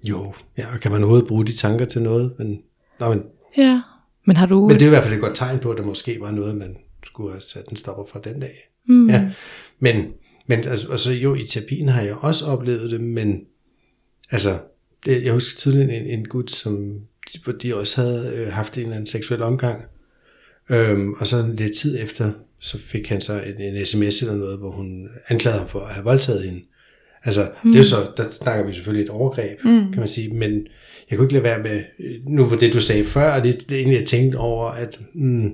[0.04, 2.34] jo, ja, og kan man overhovedet bruge de tanker til noget?
[2.38, 2.62] Men,
[3.00, 3.24] nå, men,
[3.58, 3.82] Ja.
[4.26, 4.68] Men har du...
[4.68, 6.56] men det er i hvert fald et godt tegn på, at der måske var noget,
[6.56, 8.70] man skulle have sat en stopper for den dag.
[8.86, 9.10] mm.
[9.10, 9.32] Ja,
[9.80, 10.06] men,
[10.48, 13.42] men altså, altså, jo, i terapien har jeg også oplevet det, men
[14.32, 14.60] altså,
[15.06, 17.00] det, jeg husker tydeligt en, en gut, som,
[17.44, 19.86] hvor de også havde øh, haft en eller anden seksuel omgang,
[20.70, 24.58] øhm, og så lidt tid efter, så fik han så en, en sms eller noget,
[24.58, 26.62] hvor hun anklagede ham for at have voldtaget hende.
[27.28, 27.72] Altså, mm.
[27.72, 29.92] det er så, der snakker vi selvfølgelig et overgreb, mm.
[29.92, 30.68] kan man sige, men
[31.10, 31.82] jeg kunne ikke lade være med,
[32.28, 35.00] nu var det du sagde før, og det, det er egentlig, jeg tænkte over, at
[35.14, 35.50] mm,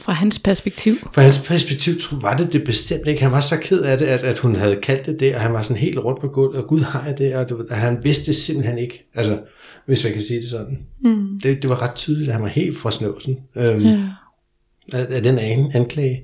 [0.00, 0.96] Fra hans perspektiv.
[1.14, 3.22] fra hans perspektiv var det det bestemt ikke.
[3.22, 5.52] Han var så ked af det, at, at hun havde kaldt det det, og han
[5.52, 8.26] var sådan helt rundt på gulvet, og Gud har jeg det, og at han vidste
[8.26, 9.08] det simpelthen ikke.
[9.14, 9.40] Altså,
[9.86, 10.78] hvis man kan sige det sådan.
[11.04, 11.40] Mm.
[11.42, 13.98] Det, det var ret tydeligt, at han var helt fra snøvsen øhm, Ja.
[14.92, 16.22] af, af den an, anklage.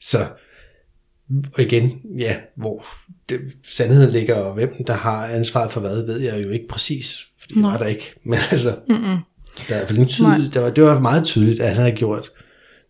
[0.00, 0.18] Så,
[1.54, 2.86] og igen, ja, hvor
[3.28, 7.26] det, sandheden ligger, og hvem der har ansvaret for hvad, ved jeg jo ikke præcis,
[7.38, 7.70] fordi det Nej.
[7.70, 8.14] var der ikke.
[8.24, 9.18] Men altså, Mm-mm.
[9.68, 12.30] der er en tydeligt, der var, det var meget tydeligt, at han havde gjort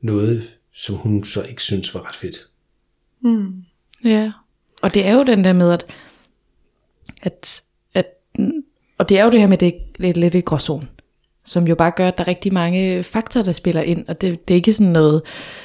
[0.00, 2.48] noget, som hun så ikke synes var ret fedt.
[3.22, 3.52] Mm.
[4.04, 4.32] Ja,
[4.82, 5.86] og det er jo den der med, at,
[7.22, 7.62] at,
[7.94, 8.06] at
[8.98, 10.88] og det er jo det her med, det lidt, lidt i gråzone,
[11.44, 14.48] som jo bare gør, at der er rigtig mange faktorer, der spiller ind, og det,
[14.48, 15.63] det er ikke sådan noget øh,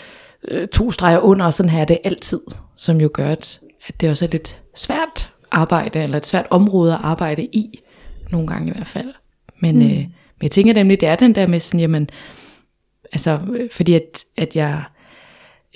[0.71, 2.41] to streger under, og sådan her er det altid,
[2.75, 6.93] som jo gør, at, at det også er lidt svært arbejde, eller et svært område
[6.93, 7.79] at arbejde i,
[8.31, 9.13] nogle gange i hvert fald.
[9.59, 9.85] Men, mm.
[9.85, 10.09] øh, men
[10.41, 12.09] jeg tænker nemlig, det er den der med sådan, jamen,
[13.11, 14.83] altså, øh, fordi at, at jeg,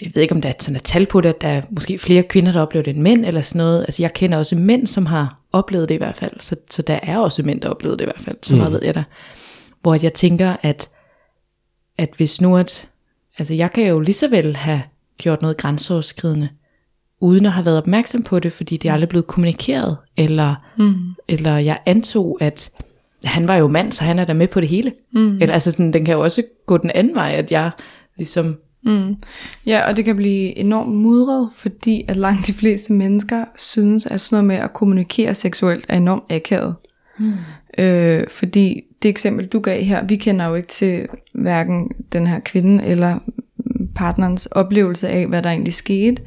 [0.01, 1.99] jeg ved ikke om der er sådan et tal på det, at der er måske
[1.99, 3.81] flere kvinder, der oplever det end mænd, eller sådan noget.
[3.81, 6.99] Altså jeg kender også mænd, som har oplevet det i hvert fald, så, så der
[7.03, 9.03] er også mænd, der har oplevet det i hvert fald, så meget ved jeg da.
[9.81, 10.89] Hvor jeg tænker, at,
[11.97, 12.87] at hvis nu at,
[13.37, 14.81] altså jeg kan jo lige så vel have
[15.17, 16.49] gjort noget grænseoverskridende,
[17.21, 20.93] uden at have været opmærksom på det, fordi det er aldrig blevet kommunikeret, eller, mm.
[21.27, 22.71] eller jeg antog, at
[23.23, 24.93] han var jo mand, så han er da med på det hele.
[25.13, 25.41] Mm.
[25.41, 27.71] Eller altså sådan, den kan jo også gå den anden vej, at jeg
[28.17, 29.15] ligesom Mm.
[29.65, 34.21] Ja, og det kan blive enormt mudret, fordi at langt de fleste mennesker synes, at
[34.21, 36.75] sådan noget med at kommunikere seksuelt er enormt akavet.
[37.19, 37.33] Mm.
[37.77, 42.39] Øh, fordi det eksempel, du gav her, vi kender jo ikke til hverken den her
[42.39, 43.19] kvinde eller
[43.95, 46.21] partnerens oplevelse af, hvad der egentlig skete.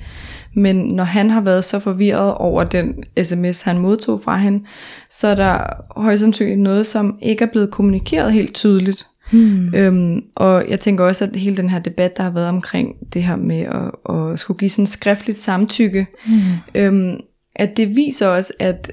[0.55, 4.65] Men når han har været så forvirret over den sms, han modtog fra hende,
[5.11, 5.61] så er der
[6.01, 9.07] højst sandsynligt noget, som ikke er blevet kommunikeret helt tydeligt.
[9.31, 9.75] Hmm.
[9.75, 13.23] Øhm, og jeg tænker også, at hele den her debat, der har været omkring det
[13.23, 16.41] her med at, at skulle give sådan skriftligt samtykke, hmm.
[16.75, 17.21] øhm,
[17.55, 18.93] at det viser os, at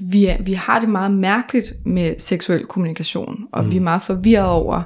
[0.00, 3.70] vi, er, vi har det meget mærkeligt med seksuel kommunikation, og mm.
[3.70, 4.82] vi er meget forvirret over,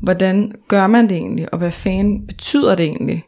[0.00, 3.24] hvordan gør man det egentlig, og hvad fanden betyder det egentlig?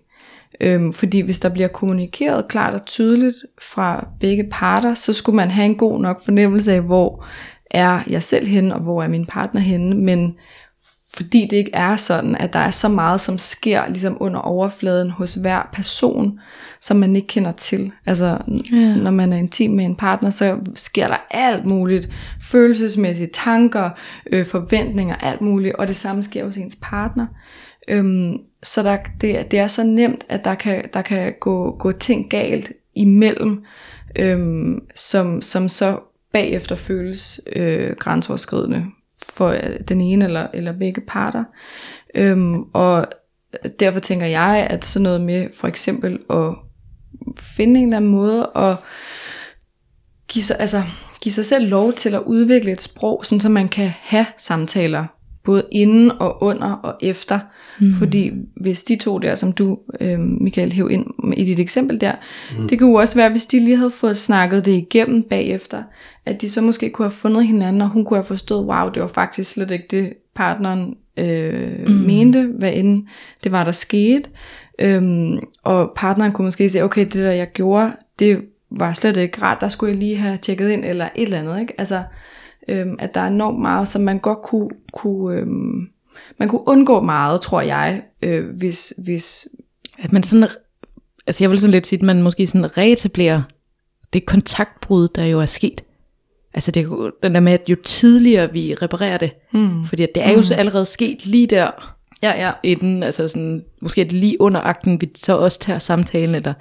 [0.61, 5.51] Øhm, fordi hvis der bliver kommunikeret klart og tydeligt fra begge parter, så skulle man
[5.51, 7.25] have en god nok fornemmelse af, hvor
[7.71, 10.35] er jeg selv henne, og hvor er min partner henne, men
[11.15, 15.11] fordi det ikke er sådan, at der er så meget, som sker ligesom under overfladen
[15.11, 16.41] hos hver person,
[16.81, 17.93] som man ikke kender til.
[18.07, 18.39] Altså,
[18.73, 18.97] ja.
[18.97, 22.09] når man er intim med en partner, så sker der alt muligt.
[22.43, 23.91] Følelsesmæssige tanker,
[24.33, 25.75] øh, forventninger, alt muligt.
[25.75, 27.27] Og det samme sker hos ens partner.
[27.89, 31.93] Øhm, så der, det, det er så nemt, at der kan, der kan gå, gå
[31.93, 33.65] ting galt imellem,
[34.19, 35.99] øhm, som, som så
[36.33, 38.87] bagefter føles øh, grænseoverskridende
[39.23, 41.45] for øh, den ene eller, eller begge parter.
[42.15, 43.07] Øhm, og
[43.81, 46.55] derfor tænker jeg, at sådan noget med for eksempel at
[47.39, 48.77] finde en eller anden måde at
[50.29, 50.83] give sig, altså,
[51.23, 55.07] give sig selv lov til at udvikle et sprog, sådan så man kan have samtaler,
[55.45, 57.39] både inden og under og efter.
[57.81, 57.95] Mm.
[57.95, 62.13] Fordi hvis de to der, som du, øh, Michael, hæv ind i dit eksempel der,
[62.59, 62.69] mm.
[62.69, 65.83] det kunne jo også være, hvis de lige havde fået snakket det igennem bagefter,
[66.27, 69.03] at de så måske kunne have fundet hinanden, og hun kunne have forstået, wow, det
[69.03, 71.93] var faktisk slet ikke det, partneren øh, mm.
[71.93, 73.07] mente, hvad end
[73.45, 74.31] det var, der skete.
[74.79, 79.43] Øhm, og partneren kunne måske sige, okay, det der jeg gjorde, det var slet ikke
[79.43, 81.75] rart, der skulle jeg lige have tjekket ind, eller et eller andet, ikke?
[81.79, 82.03] Altså,
[82.69, 85.89] øhm, at der er enormt meget, som man godt kunne, kunne øhm,
[86.39, 89.49] man kunne undgå meget, tror jeg, øh, hvis, hvis
[89.99, 90.49] at man sådan,
[91.27, 93.43] altså jeg vil sådan lidt sige, at man måske sådan reetablerer
[94.13, 95.85] det kontaktbrud, der jo er sket.
[96.55, 99.85] Altså det, er den der med, at jo tidligere vi reparerer det, mm.
[99.87, 101.71] fordi det er jo så allerede sket lige der,
[102.23, 102.53] Ja, ja.
[102.63, 106.55] inden, altså sådan, måske er det lige under akten, vi så også tager samtalen, eller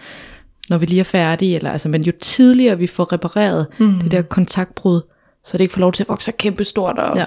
[0.70, 4.00] når vi lige er færdige, eller, altså, men jo tidligere vi får repareret mm.
[4.00, 5.02] det der kontaktbrud,
[5.44, 7.26] så det ikke får lov til at vokse kæmpe stort og, Ja.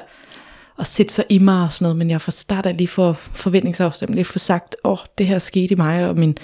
[0.76, 4.14] og sætte sig i mig og sådan noget, men jeg får startet lige for forventningsafstemning,
[4.14, 6.36] lige for sagt, åh, oh, det her skete i mig, og min,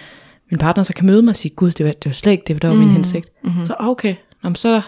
[0.50, 2.44] min partner så kan møde mig og sige, gud, det var, det var slet ikke
[2.46, 3.28] det, der var min hensigt.
[3.44, 3.66] Mm-hmm.
[3.66, 4.80] Så okay, Nå, så,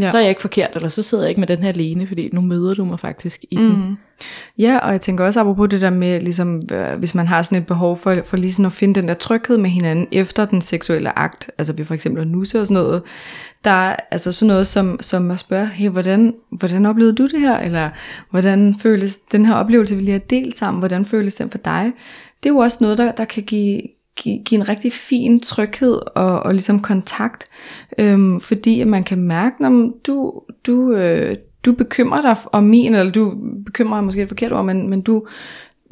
[0.00, 0.10] Ja.
[0.10, 2.30] så er jeg ikke forkert, eller så sidder jeg ikke med den her alene, fordi
[2.32, 3.70] nu møder du mig faktisk i mm.
[3.70, 3.98] den.
[4.58, 7.58] Ja, og jeg tænker også apropos det der med, ligesom, øh, hvis man har sådan
[7.58, 10.60] et behov for, for lige sådan at finde den der tryghed med hinanden efter den
[10.60, 13.02] seksuelle akt, altså ved for eksempel at nusse og sådan noget,
[13.64, 17.40] der er altså sådan noget som, som at spørge, hey, hvordan, hvordan oplevede du det
[17.40, 17.58] her?
[17.58, 17.90] Eller
[18.30, 21.92] hvordan føles den her oplevelse, vi lige har delt sammen, hvordan føles den for dig?
[22.42, 23.82] Det er jo også noget, der, der kan give,
[24.16, 27.44] give, give en rigtig fin tryghed og, og ligesom kontakt,
[27.98, 32.94] øhm, fordi at man kan mærke, når du, du, øh, du bekymrer dig om min,
[32.94, 35.26] eller du bekymrer dig måske et forkert ord, men, men du,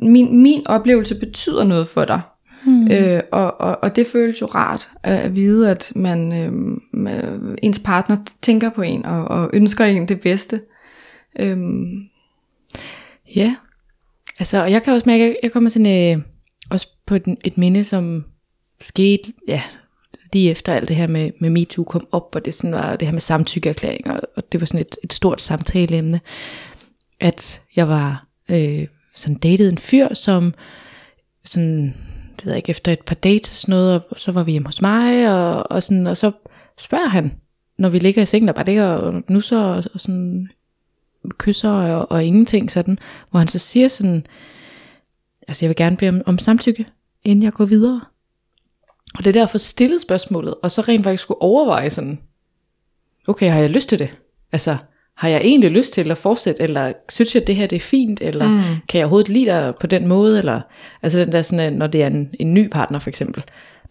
[0.02, 2.20] min, min oplevelse betyder noget for dig.
[2.64, 2.90] Hmm.
[2.90, 8.16] Øh, og, og, og det føles jo rart at, vide, at man, øh, ens partner
[8.42, 10.60] tænker på en og, og ønsker en det bedste.
[11.40, 12.10] Øhm,
[13.36, 13.56] Ja,
[14.38, 16.22] altså, og jeg kan også mærke, jeg kommer sådan, øh,
[16.70, 18.24] også på den, et minde, som
[18.80, 19.62] skete, ja,
[20.32, 23.08] lige efter alt det her med, med MeToo kom op, og det sådan var det
[23.08, 26.20] her med samtykkeerklæringer, og det var sådan et, et stort samtaleemne,
[27.20, 30.54] at jeg var øh, sådan datet en fyr, som
[31.44, 31.94] sådan,
[32.36, 34.50] det ved jeg ikke, efter et par dates og sådan noget, og så var vi
[34.50, 36.32] hjemme hos mig, og, og, sådan, og så
[36.78, 37.32] spørger han,
[37.78, 40.48] når vi ligger i sengen og bare ligger og nusser og, og sådan
[41.38, 42.98] kysser og, og ingenting sådan,
[43.30, 44.26] hvor han så siger sådan,
[45.50, 46.86] altså jeg vil gerne bede om, om samtykke,
[47.24, 48.00] inden jeg går videre.
[49.14, 52.20] Og det er derfor stillet spørgsmålet, og så rent faktisk skulle overveje sådan,
[53.28, 54.16] okay, har jeg lyst til det?
[54.52, 54.76] Altså,
[55.16, 57.80] har jeg egentlig lyst til at fortsætte, eller synes jeg, at det her det er
[57.80, 58.60] fint, eller mm.
[58.88, 60.60] kan jeg overhovedet lide dig på den måde, eller,
[61.02, 63.44] altså den der sådan, øh, når det er en, en ny partner for eksempel,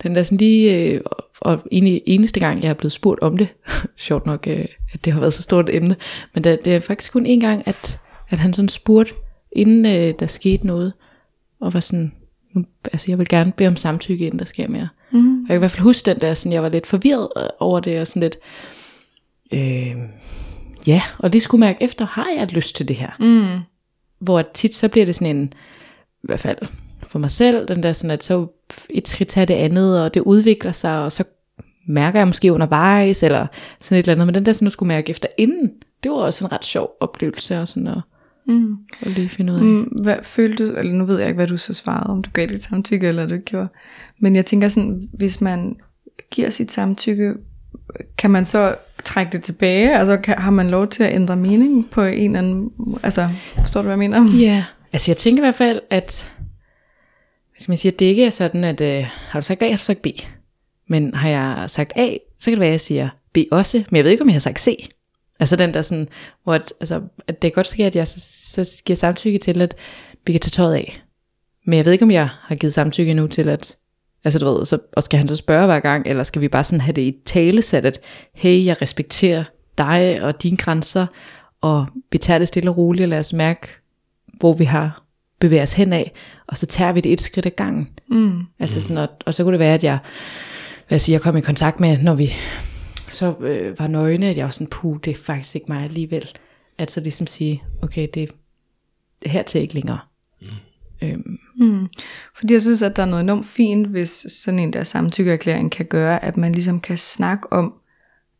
[0.03, 1.01] den der sådan lige, øh,
[1.41, 3.47] og egentlig eneste gang, jeg er blevet spurgt om det,
[3.97, 5.95] sjovt nok, øh, at det har været så stort et emne,
[6.33, 9.13] men det, det er faktisk kun en gang, at, at han sådan spurgte,
[9.51, 10.93] inden øh, der skete noget,
[11.61, 12.11] og var sådan,
[12.53, 14.89] nu, altså jeg vil gerne bede om samtykke, inden der sker mere.
[15.11, 15.33] Mm.
[15.33, 17.43] Og jeg kan i hvert fald huske den der, sådan, jeg var lidt forvirret øh,
[17.59, 18.37] over det, og sådan lidt,
[19.53, 19.95] øh,
[20.87, 23.11] ja, og det skulle mærke efter, har jeg lyst til det her?
[23.19, 23.59] mm,
[24.19, 25.53] Hvor tit så bliver det sådan en,
[26.23, 26.57] i hvert fald
[27.03, 28.47] for mig selv, den der sådan, at så
[28.89, 31.23] et skridt tager det andet, og det udvikler sig, og så
[31.87, 33.47] mærker jeg måske undervejs, eller
[33.79, 35.71] sådan et eller andet, men den der sådan, at skulle mærke efter inden,
[36.03, 38.01] det var også en ret sjov oplevelse, og sådan at,
[38.49, 38.77] mm.
[39.01, 39.63] at lige finde ud af.
[39.63, 42.29] Mm, hvad følte du, eller nu ved jeg ikke, hvad du så svarede, om du
[42.33, 43.67] gav dit samtykke, eller du gjorde.
[44.19, 45.75] Men jeg tænker sådan, hvis man
[46.31, 47.33] giver sit samtykke,
[48.17, 49.97] kan man så trække det tilbage?
[49.97, 52.69] Altså kan, har man lov til at ændre mening på en eller anden,
[53.03, 54.37] altså forstår du, hvad jeg mener?
[54.39, 56.31] Ja, altså jeg tænker i hvert fald, at
[57.55, 59.77] hvis man siger, at det ikke er sådan, at øh, har du sagt A, har
[59.77, 60.07] du sagt B.
[60.87, 62.09] Men har jeg sagt A,
[62.39, 64.33] så kan det være, at jeg siger B også, men jeg ved ikke, om jeg
[64.35, 64.89] har sagt C.
[65.39, 66.07] Altså den der sådan,
[66.43, 68.07] hvor at, altså, at det godt sker, at jeg
[68.49, 69.75] så, giver samtykke til, at
[70.25, 71.01] vi kan tage tøjet af.
[71.65, 73.75] Men jeg ved ikke, om jeg har givet samtykke nu til, at
[74.23, 76.63] Altså du ved, så, og skal han så spørge hver gang, eller skal vi bare
[76.63, 77.99] sådan have det i talesæt, at
[78.33, 79.43] hey, jeg respekterer
[79.77, 81.05] dig og dine grænser,
[81.61, 83.67] og vi tager det stille og roligt, og lad os mærke,
[84.39, 85.03] hvor vi har
[85.39, 86.11] bevæget os hen af,
[86.47, 87.89] og så tager vi det et skridt ad gangen.
[88.07, 88.41] Mm.
[88.59, 89.97] Altså sådan, og, og så kunne det være, at jeg,
[90.89, 92.33] lad os sige, jeg kom i kontakt med, når vi
[93.11, 96.29] så øh, var nøgne, at jeg var sådan, puh, det er faktisk ikke mig alligevel.
[96.77, 98.29] At så ligesom sige, okay, det,
[99.25, 99.99] hertil ikke længere.
[100.41, 100.47] Mm.
[101.01, 101.87] Øhm, Mm.
[102.35, 105.85] Fordi jeg synes, at der er noget enormt fint, hvis sådan en der samtykkeerklæring kan
[105.85, 107.73] gøre, at man ligesom kan snakke om,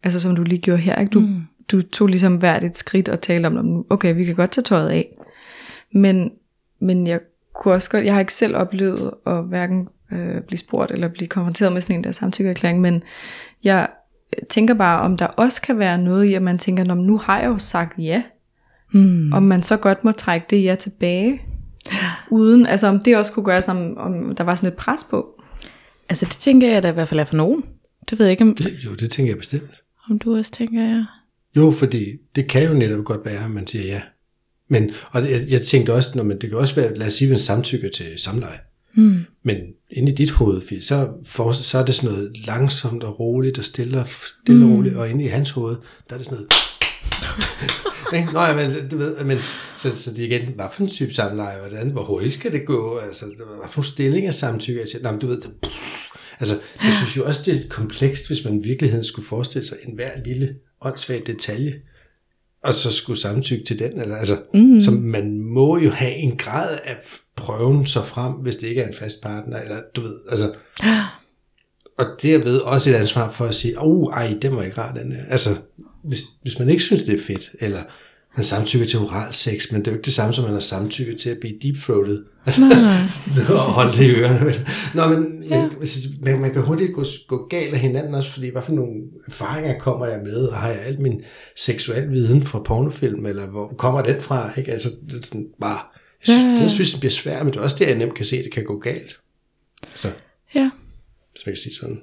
[0.03, 1.09] altså som du lige gjorde her, ikke?
[1.09, 1.41] Du, mm.
[1.71, 4.89] du tog ligesom hvert et skridt og talte om, okay, vi kan godt tage tøjet
[4.89, 5.17] af.
[5.93, 6.31] Men,
[6.81, 7.19] men jeg
[7.55, 11.27] kunne også godt, jeg har ikke selv oplevet at hverken øh, blive spurgt eller blive
[11.27, 13.03] konfronteret med sådan en der samtykkeerklæring, men
[13.63, 13.89] jeg
[14.49, 17.39] tænker bare, om der også kan være noget i, at man tænker, "Nå, nu har
[17.39, 18.23] jeg jo sagt ja,
[18.91, 19.34] mm.
[19.34, 21.41] om man så godt må trække det ja tilbage,
[22.32, 25.41] uden, altså om det også kunne gøres, om, om der var sådan et pres på.
[26.10, 27.63] Altså det tænker jeg, der i hvert fald er for nogen.
[28.10, 29.84] Det ved jeg ikke, om, Det, jo, det tænker jeg bestemt.
[30.10, 31.06] om du også tænker, ja.
[31.56, 34.02] Jo, fordi det kan jo netop godt være, at man siger ja.
[34.67, 37.30] Men, og jeg, jeg tænkte også, når man, det kan også være, lad os sige,
[37.30, 38.58] man samtykker til samleje.
[38.95, 39.19] Hmm.
[39.43, 39.58] Men
[39.91, 43.58] inde i dit hoved, Fie, så, for, så er det sådan noget langsomt og roligt
[43.58, 44.08] og stille og,
[44.43, 45.75] stille og roligt, og inde i hans hoved,
[46.10, 46.54] der er det sådan noget...
[48.13, 48.34] Ikke?
[48.34, 49.38] Nå ja, men, du ved, men,
[49.78, 52.98] så, så det igen, hvad for en type samleje, hvordan, hvor hurtigt skal det gå,
[52.98, 55.52] altså, hvad for stilling af samtykke, til, Nå, men du ved, det,
[56.39, 59.78] altså, jeg synes jo også, det er komplekst, hvis man i virkeligheden skulle forestille sig
[59.88, 61.74] en hver lille åndssvag detalje,
[62.63, 64.02] og så skulle samtykke til den.
[64.02, 64.82] Eller, altså, mm.
[64.82, 66.95] Så man må jo have en grad af
[67.36, 69.62] prøven så frem, hvis det ikke er en fast partner.
[69.62, 70.54] Eller du ved, altså...
[71.98, 74.95] Og derved også et ansvar for at sige, åh, oh, ej, det var ikke rart,
[74.95, 75.26] den her.
[75.30, 75.58] Altså,
[76.03, 77.83] hvis, hvis man ikke synes, det er fedt, eller
[78.35, 80.59] man samtykker til oral sex, men det er jo ikke det samme, som man har
[80.59, 82.23] samtykke til at blive deepthroated.
[83.49, 84.45] og holde det i ørerne.
[84.45, 84.67] Vel?
[84.95, 85.62] Nå, men, ja.
[85.62, 85.71] men
[86.21, 88.93] man, man kan hurtigt gå, gå galt af hinanden også, fordi hvad for nogle
[89.27, 91.21] erfaringer kommer jeg med, og har jeg alt min
[91.55, 94.51] seksuel viden fra pornofilm, eller hvor kommer den fra?
[94.57, 94.71] Ikke?
[94.71, 95.79] Altså, det sådan bare,
[96.27, 96.63] ja, ja, ja.
[96.63, 98.51] det synes jeg bliver svært, men det er også det, jeg nemt kan se, det
[98.51, 99.19] kan gå galt.
[99.89, 100.12] Altså,
[100.55, 100.69] ja.
[101.31, 102.01] Hvis man kan sige sådan.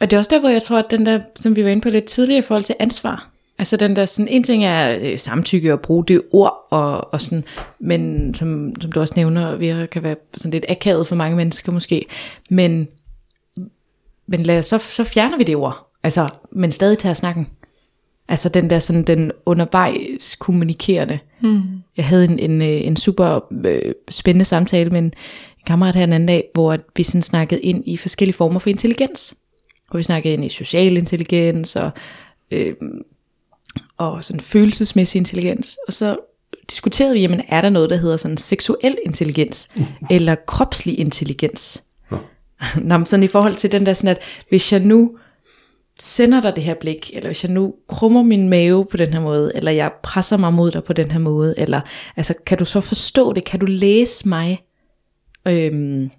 [0.00, 1.82] Og det er også der, hvor jeg tror, at den der, som vi var inde
[1.82, 5.18] på lidt tidligere i forhold til ansvar, Altså den der sådan, en ting er øh,
[5.18, 7.44] samtykke og bruge det ord, og, og sådan,
[7.78, 11.72] men som, som du også nævner, vi kan være sådan lidt akavet for mange mennesker
[11.72, 12.06] måske,
[12.50, 12.88] men,
[14.26, 17.46] men lad, så, så fjerner vi det ord, altså, men stadig tager snakken.
[18.28, 21.18] Altså den der sådan, den undervejs kommunikerende.
[21.40, 21.62] Mm.
[21.96, 25.12] Jeg havde en, en, øh, en super øh, spændende samtale med en
[25.66, 29.34] kammerat her en anden dag, hvor vi sådan snakkede ind i forskellige former for intelligens.
[29.90, 31.90] Hvor vi snakkede ind i social intelligens og
[32.50, 32.74] øh,
[33.96, 35.78] og sådan følelsesmæssig intelligens.
[35.86, 36.16] Og så
[36.70, 39.86] diskuterede vi, jamen er der noget, der hedder sådan seksuel intelligens, uh.
[40.10, 41.82] eller kropslig intelligens?
[42.10, 42.18] Uh.
[42.88, 45.16] Nå, men sådan i forhold til den der sådan, at hvis jeg nu
[46.00, 49.20] sender dig det her blik, eller hvis jeg nu krummer min mave på den her
[49.20, 51.80] måde, eller jeg presser mig mod dig på den her måde, eller
[52.16, 53.44] altså, kan du så forstå det?
[53.44, 54.64] Kan du læse mig?
[55.48, 56.10] Øhm,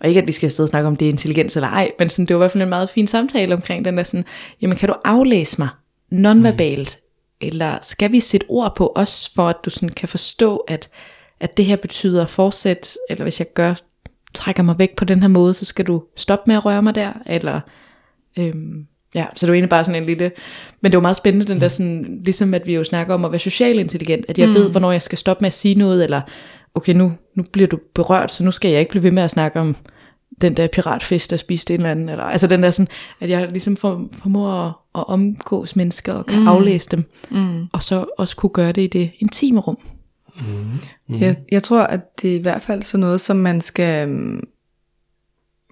[0.00, 2.26] og ikke at vi skal afsted snakke om det er intelligens eller ej, men sådan,
[2.26, 4.24] det var i hvert fald en meget fin samtale omkring den der sådan,
[4.62, 5.68] jamen kan du aflæse mig?
[6.10, 6.98] nonverbalt?
[7.00, 7.46] Mm.
[7.46, 10.88] Eller skal vi sætte ord på os, for at du sådan kan forstå, at,
[11.40, 13.74] at det her betyder fortsæt, eller hvis jeg gør,
[14.34, 16.94] trækker mig væk på den her måde, så skal du stoppe med at røre mig
[16.94, 17.60] der, eller...
[18.38, 20.32] Øhm, Ja, så det var egentlig bare sådan en lille,
[20.80, 23.32] men det var meget spændende den der sådan, ligesom at vi jo snakker om at
[23.32, 24.54] være social intelligent, at jeg mm.
[24.54, 26.20] ved, hvornår jeg skal stoppe med at sige noget, eller
[26.74, 29.30] okay, nu, nu bliver du berørt, så nu skal jeg ikke blive ved med at
[29.30, 29.76] snakke om
[30.40, 32.88] den der piratfisk, der spiste en eller anden, eller, altså den der sådan,
[33.20, 36.48] at jeg ligesom for, formår at, at omgås mennesker og kan mm.
[36.48, 37.66] aflæse dem, mm.
[37.72, 39.78] og så også kunne gøre det i det intime rum.
[40.36, 40.42] Mm.
[41.08, 41.20] Mm.
[41.20, 44.40] Jeg, jeg tror, at det er i hvert fald sådan noget, som man skal, mm,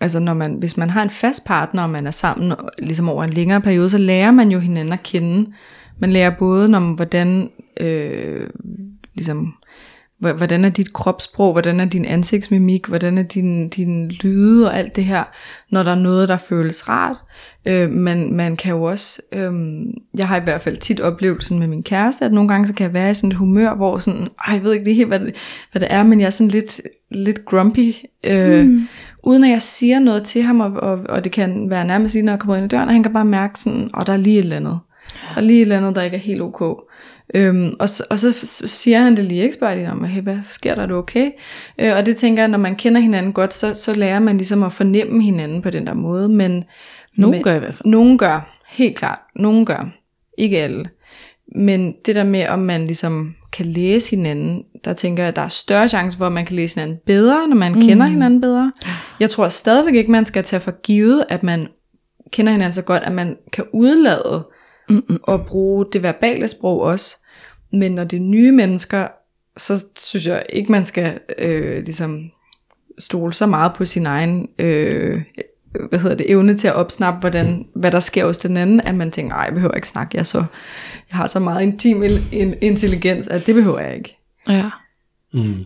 [0.00, 3.24] altså når man, hvis man har en fast partner, og man er sammen ligesom over
[3.24, 5.52] en længere periode, så lærer man jo hinanden at kende.
[5.98, 8.50] Man lærer både om, hvordan øh,
[9.14, 9.54] ligesom
[10.18, 14.96] hvordan er dit kropssprog, hvordan er din ansigtsmimik, hvordan er din, din lyde og alt
[14.96, 15.24] det her,
[15.70, 17.16] når der er noget, der føles rart.
[17.68, 19.52] Øh, men man kan jo også, øh,
[20.14, 22.84] jeg har i hvert fald tit oplevelsen med min kæreste, at nogle gange så kan
[22.84, 25.20] jeg være i sådan et humør, hvor sådan, ej, jeg ved ikke lige helt, hvad
[25.20, 25.34] det,
[25.72, 27.92] hvad det er, men jeg er sådan lidt, lidt grumpy,
[28.26, 28.88] øh, mm.
[29.24, 32.24] uden at jeg siger noget til ham, og, og, og det kan være nærmest lige,
[32.24, 34.16] når jeg kommer ind i døren, og han kan bare mærke sådan, og der er
[34.16, 34.78] lige et eller andet.
[35.34, 36.84] Der er lige et eller andet, der ikke er helt ok.
[37.34, 38.32] Øhm, og, så, og så
[38.66, 41.30] siger han det lige, ikke spørger de om, hey, hvad sker der, er du okay?
[41.78, 44.62] Øh, og det tænker jeg, når man kender hinanden godt, så, så lærer man ligesom
[44.62, 46.28] at fornemme hinanden på den der måde.
[46.28, 46.64] Men,
[47.16, 47.90] nogen men, gør i hvert fald.
[47.90, 49.18] Nogen gør, helt klart.
[49.36, 49.92] Nogen gør.
[50.38, 50.84] Ikke alle.
[51.56, 55.42] Men det der med, om man ligesom kan læse hinanden, der tænker jeg, at der
[55.42, 57.80] er større chance for, at man kan læse hinanden bedre, når man mm.
[57.80, 58.72] kender hinanden bedre.
[59.20, 61.68] Jeg tror stadigvæk ikke, man skal tage for givet, at man
[62.30, 64.46] kender hinanden så godt, at man kan udlade
[64.88, 65.20] Mm-mm.
[65.22, 67.16] og bruge det verbale sprog også.
[67.72, 69.08] Men når det er nye mennesker,
[69.56, 72.30] så synes jeg ikke, man skal øh, ligesom
[72.98, 75.22] stole så meget på sin egen øh,
[75.88, 78.94] hvad hedder det, evne til at opsnappe, hvordan, hvad der sker hos den anden, at
[78.94, 80.38] man tænker, nej, jeg behøver ikke snakke, jeg, så,
[81.10, 82.02] jeg har så meget intim
[82.62, 84.18] intelligens, at det behøver jeg ikke.
[84.48, 84.70] Ja.
[85.32, 85.64] Mm.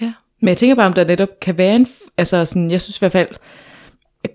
[0.00, 0.12] Ja.
[0.40, 1.86] Men jeg tænker bare, om der netop kan være en,
[2.18, 3.28] altså sådan, jeg synes i hvert fald,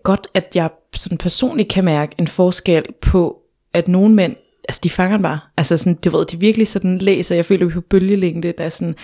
[0.03, 3.41] godt, at jeg sådan personligt kan mærke en forskel på
[3.75, 4.35] at nogle mænd,
[4.69, 7.73] altså de fanger bare, altså sådan, du ved, de virkelig sådan læser, jeg føler, vi
[7.73, 8.95] på bølgelængde, der er sådan,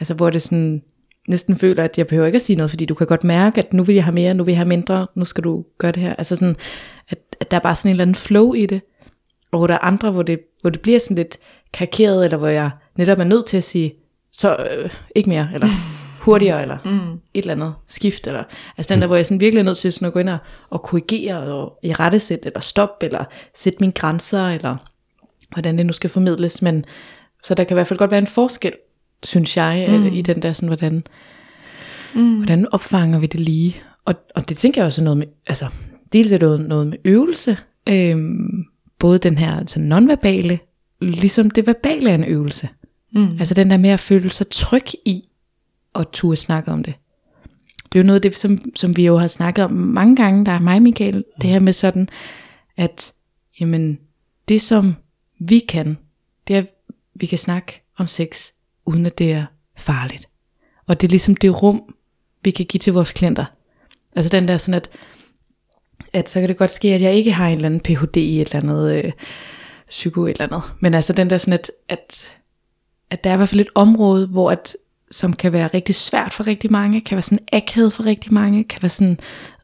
[0.00, 0.82] altså hvor det sådan,
[1.28, 3.72] næsten føler, at jeg behøver ikke at sige noget, fordi du kan godt mærke, at
[3.72, 6.02] nu vil jeg have mere, nu vil jeg have mindre, nu skal du gøre det
[6.02, 6.56] her, altså sådan,
[7.08, 8.80] at, at der er bare sådan en eller anden flow i det,
[9.52, 11.38] og hvor der er andre, hvor det, hvor det bliver sådan lidt
[11.72, 13.94] karikeret, eller hvor jeg netop er nødt til at sige,
[14.32, 15.68] så øh, ikke mere, eller
[16.22, 17.12] hurtigere, eller mm.
[17.12, 18.42] et eller andet skift, eller,
[18.76, 20.38] altså den der, hvor jeg sådan virkelig er nødt til sådan at gå ind og,
[20.70, 24.76] og korrigere, og i rettesæt, eller stoppe, eller sætte mine grænser, eller
[25.52, 26.84] hvordan det nu skal formidles, men
[27.44, 28.72] så der kan i hvert fald godt være en forskel,
[29.22, 30.06] synes jeg, mm.
[30.06, 31.04] i den der sådan, hvordan,
[32.14, 32.36] mm.
[32.36, 35.66] hvordan opfanger vi det lige, og, og det tænker jeg også noget med, altså,
[36.12, 37.56] dels er det noget med øvelse,
[37.88, 38.64] øhm,
[38.98, 40.58] både den her altså nonverbale,
[41.00, 42.68] ligesom det verbale er en øvelse.
[43.14, 43.36] Mm.
[43.38, 45.22] Altså den der med at føle sig tryg i,
[45.94, 46.94] at turde snakke om det.
[47.84, 50.46] Det er jo noget af det, som, som vi jo har snakket om mange gange,
[50.46, 52.08] der er mig, Michael, det her med sådan,
[52.76, 53.12] at
[53.60, 53.98] jamen,
[54.48, 54.94] det som
[55.40, 55.98] vi kan,
[56.48, 56.62] det er
[57.14, 58.50] vi kan snakke om sex,
[58.86, 59.44] uden at det er
[59.76, 60.28] farligt.
[60.86, 61.94] Og det er ligesom det rum,
[62.44, 63.44] vi kan give til vores klienter.
[64.16, 64.90] Altså den der sådan, at,
[66.12, 68.16] at så kan det godt ske, at jeg ikke har en eller anden Ph.D.
[68.16, 69.12] i et eller andet øh,
[69.88, 70.62] psyko et eller andet.
[70.80, 72.36] Men altså den der sådan, at, at,
[73.10, 74.76] at der er i hvert fald et område, hvor at,
[75.12, 78.64] som kan være rigtig svært for rigtig mange, kan være sådan akavet for rigtig mange,
[78.64, 79.18] kan være sådan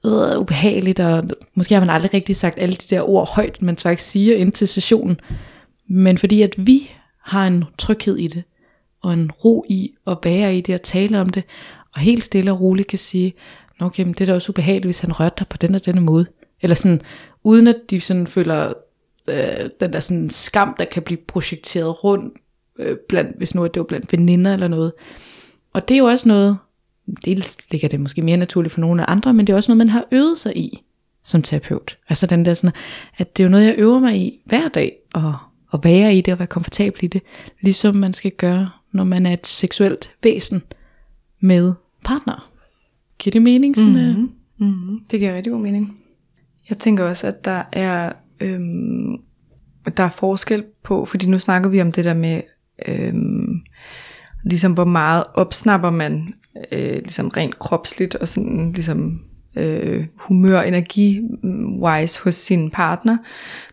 [0.07, 1.25] øh, ubehageligt, og
[1.55, 4.37] måske har man aldrig rigtig sagt alle de der ord højt, man tør ikke siger
[4.37, 5.21] ind til sessionen.
[5.89, 6.91] Men fordi at vi
[7.23, 8.43] har en tryghed i det,
[9.03, 11.45] og en ro i at være i det og tale om det,
[11.95, 13.35] og helt stille og roligt kan sige,
[13.81, 15.87] Nå, okay, men det er da også ubehageligt, hvis han rørte dig på den og
[15.87, 16.27] denne måde.
[16.63, 17.01] Eller sådan,
[17.45, 18.73] uden at de sådan føler
[19.29, 22.35] øh, den der sådan skam, der kan blive projekteret rundt,
[22.79, 24.93] øh, blandt, hvis nu er det var blandt veninder eller noget.
[25.73, 26.59] Og det er jo også noget,
[27.25, 29.79] dels ligger det måske mere naturligt for nogle af andre, men det er også noget,
[29.79, 30.85] man har øvet sig i
[31.25, 31.99] som terapeut.
[32.09, 32.75] Altså den der sådan,
[33.19, 35.35] at det er jo noget, jeg øver mig i hver dag, og,
[35.69, 37.23] og være i det, og være komfortabel i det,
[37.61, 40.63] ligesom man skal gøre, når man er et seksuelt væsen
[41.41, 42.51] med partner.
[43.19, 43.77] Giver det mening?
[43.77, 44.17] Sådan, øh?
[44.17, 44.31] mm-hmm.
[44.59, 45.01] Mm-hmm.
[45.11, 45.99] Det giver rigtig god mening.
[46.69, 49.17] Jeg tænker også, at der er, øhm,
[49.97, 52.43] der er forskel på, fordi nu snakker vi om det der med,
[52.89, 53.61] øhm,
[54.45, 56.35] ligesom hvor meget opsnapper man,
[56.73, 59.21] øh, ligesom rent kropsligt og sådan ligesom
[59.57, 61.21] øh, humør, energi
[61.83, 63.17] wise hos sin partner,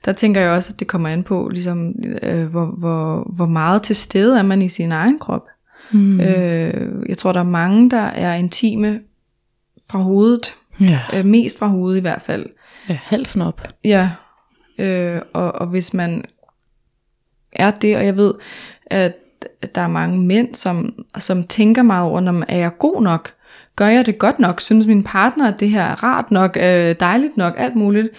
[0.06, 1.94] der tænker jeg også, at det kommer an på, ligesom,
[2.24, 5.48] øh, hvor, hvor, hvor meget til stede er man i sin egen krop.
[5.92, 6.20] Mm.
[6.20, 9.00] Øh, jeg tror, der er mange, der er intime
[9.90, 10.54] fra hovedet.
[10.80, 11.00] Ja.
[11.14, 12.46] Øh, mest fra hovedet i hvert fald.
[12.90, 13.62] ja, halsen op.
[13.84, 14.12] Ja,
[14.80, 16.26] øh, og, og hvis man
[17.52, 18.34] er det, og jeg ved,
[18.86, 19.14] at at
[19.76, 23.34] der er mange mænd, som, som tænker meget over, når er jeg god nok?
[23.76, 24.62] Gør jeg det godt nok?
[24.62, 28.10] Synes min partner, at det her er rart nok, øh, dejligt nok, alt muligt?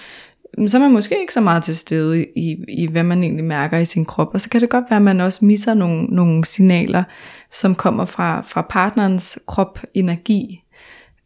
[0.59, 3.45] Men så er man måske ikke så meget til stede i, i, hvad man egentlig
[3.45, 4.35] mærker i sin krop.
[4.35, 7.05] Og så kan det godt være, at man også misser nogle, nogle signaler,
[7.53, 10.63] som kommer fra, fra partnerens krop, energi.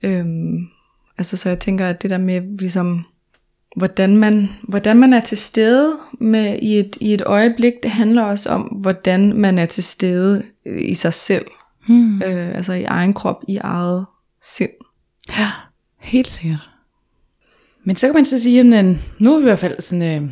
[0.02, 0.58] Øhm,
[1.18, 3.04] altså så jeg tænker, at det der med ligesom
[3.76, 8.22] hvordan man, hvordan man er til stede med, i, et, i et øjeblik, det handler
[8.22, 11.46] også om, hvordan man er til stede i sig selv.
[11.86, 12.22] Hmm.
[12.22, 14.06] Øh, altså i egen krop, i eget
[14.42, 14.70] sind.
[15.38, 15.50] Ja,
[15.98, 16.70] helt sikkert.
[17.84, 20.22] Men så kan man så sige, at øh, nu er vi i hvert fald sådan,
[20.22, 20.30] øh,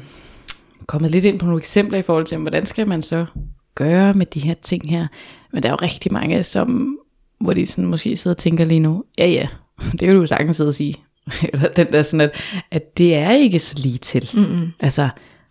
[0.86, 3.26] kommet lidt ind på nogle eksempler i forhold til, hvordan skal man så
[3.74, 5.06] gøre med de her ting her.
[5.52, 6.98] Men der er jo rigtig mange, som,
[7.40, 9.48] hvor de sådan måske sidder og tænker lige nu, ja ja,
[9.92, 10.94] det kan du jo sagtens sidde og sige.
[11.52, 14.30] Eller den der sådan, at, at det er ikke så lige til.
[14.34, 14.72] Mm-mm.
[14.80, 15.08] Altså,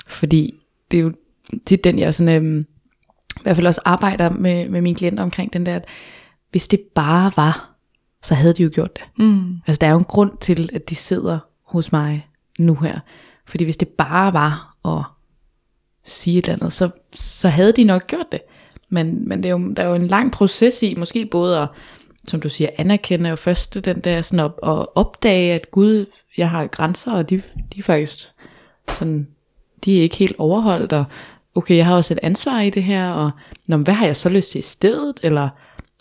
[0.08, 0.54] fordi
[0.92, 1.14] det er jo
[1.66, 2.66] tit den, jeg sådan, øhm,
[3.38, 5.86] i hvert fald også arbejder med, med mine klienter omkring den der, at
[6.52, 7.76] hvis det bare var,
[8.24, 9.26] så havde de jo gjort det.
[9.26, 9.56] Mm.
[9.68, 12.28] Altså der er jo en grund til, at de sidder hos mig
[12.60, 13.00] nu her.
[13.48, 15.04] Fordi hvis det bare var at
[16.04, 18.42] sige et eller andet, så, så havde de nok gjort det.
[18.90, 21.68] Men, men det er jo, der er jo en lang proces i, måske både at,
[22.28, 26.06] som du siger, anerkende og først den der sådan op, og opdage, at Gud,
[26.38, 27.42] jeg har grænser, og de,
[27.74, 28.28] de er faktisk
[28.98, 29.28] sådan,
[29.86, 31.06] de er ikke helt overholdt, og
[31.56, 33.32] okay, jeg har også et ansvar i det her, og
[33.68, 35.50] nå, hvad har jeg så lyst til i stedet, eller,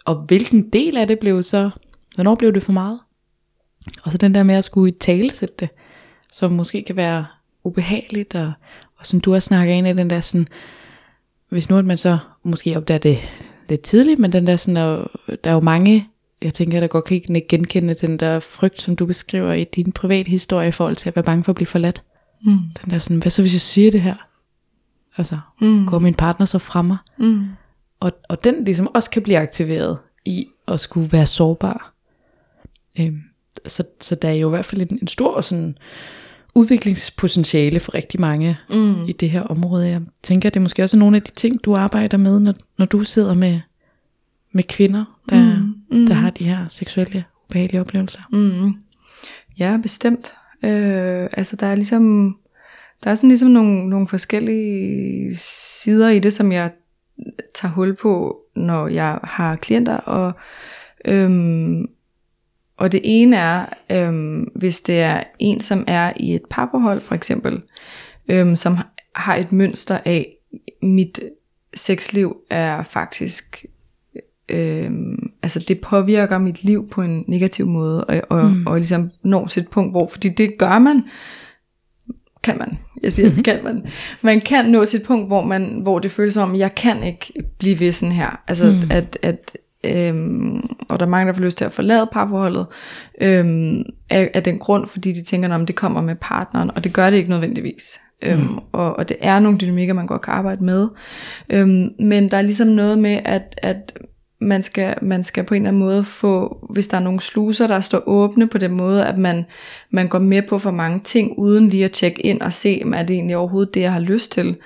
[0.04, 1.70] og hvilken del af det blev så,
[2.14, 3.00] hvornår blev det for meget?
[4.04, 5.68] Og så den der med at skulle i talesætte det,
[6.32, 7.26] som måske kan være
[7.64, 8.52] ubehageligt, og,
[8.96, 10.48] og som du har snakket ind i den der sådan,
[11.48, 13.18] hvis nu at man så måske opdager det
[13.68, 15.06] lidt tidligt, men den der sådan, der,
[15.44, 16.08] der er jo mange,
[16.42, 19.92] jeg tænker, der godt kan ikke genkende den der frygt, som du beskriver i din
[19.92, 22.02] private historie i forhold til at være bange for at blive forladt.
[22.44, 22.58] Mm.
[22.84, 24.14] Den der sådan, hvad så hvis jeg siger det her?
[25.16, 25.86] Altså, Mm.
[25.86, 26.96] går min partner så fra mig?
[27.18, 27.44] Mm.
[28.00, 31.92] Og, og den ligesom også kan blive aktiveret i at skulle være sårbar.
[33.00, 33.20] Øhm,
[33.66, 35.78] så, så der er jo i hvert fald en, en stor sådan,
[36.54, 39.04] udviklingspotentiale for rigtig mange Mm.
[39.04, 39.88] i det her område.
[39.88, 42.54] Jeg tænker, at det er måske også nogle af de ting, du arbejder med, når,
[42.78, 43.60] når du sidder med,
[44.52, 46.06] med kvinder, der, Mm, mm.
[46.06, 48.20] der har de her seksuelle ubehagelige oplevelser.
[48.32, 48.72] Mm.
[49.58, 50.34] Ja, bestemt.
[50.64, 52.36] Øh, altså der er ligesom,
[53.04, 56.70] der er sådan ligesom nogle, nogle forskellige sider i det, som jeg
[57.54, 60.32] tager hul på, når jeg har klienter, og,
[61.04, 61.86] øhm,
[62.76, 67.14] og det ene er, øhm, hvis det er en, som er i et parforhold for
[67.14, 67.62] eksempel,
[68.28, 68.78] øhm, som
[69.14, 70.32] har et mønster af,
[70.82, 71.20] mit
[71.74, 73.66] sexliv er faktisk
[74.48, 78.66] øhm, altså det påvirker mit liv på en negativ måde, og, og, mm.
[78.66, 81.04] og ligesom når til et punkt, hvor, fordi det gør man,
[82.42, 83.86] kan man, jeg siger, det kan man,
[84.22, 87.02] man kan nå til et punkt, hvor, man, hvor det føles som om, jeg kan
[87.02, 88.90] ikke blive ved sådan her, altså mm.
[88.90, 92.66] at, at øhm, og der er mange, der får lyst til at forlade parforholdet,
[93.20, 96.92] øhm, af, af den grund, fordi de tænker, om det kommer med partneren, og det
[96.92, 98.00] gør det ikke nødvendigvis.
[98.22, 100.88] Øhm, og, og det er nogle dynamikker, man godt kan arbejde med.
[101.50, 103.98] Øhm, men der er ligesom noget med, at, at
[104.38, 107.66] man skal, man skal på en eller anden måde få, hvis der er nogle sluser,
[107.66, 109.44] der står åbne på den måde, at man,
[109.90, 112.94] man går med på for mange ting, uden lige at tjekke ind og se, om
[112.94, 114.56] er det egentlig overhovedet det, jeg har lyst til.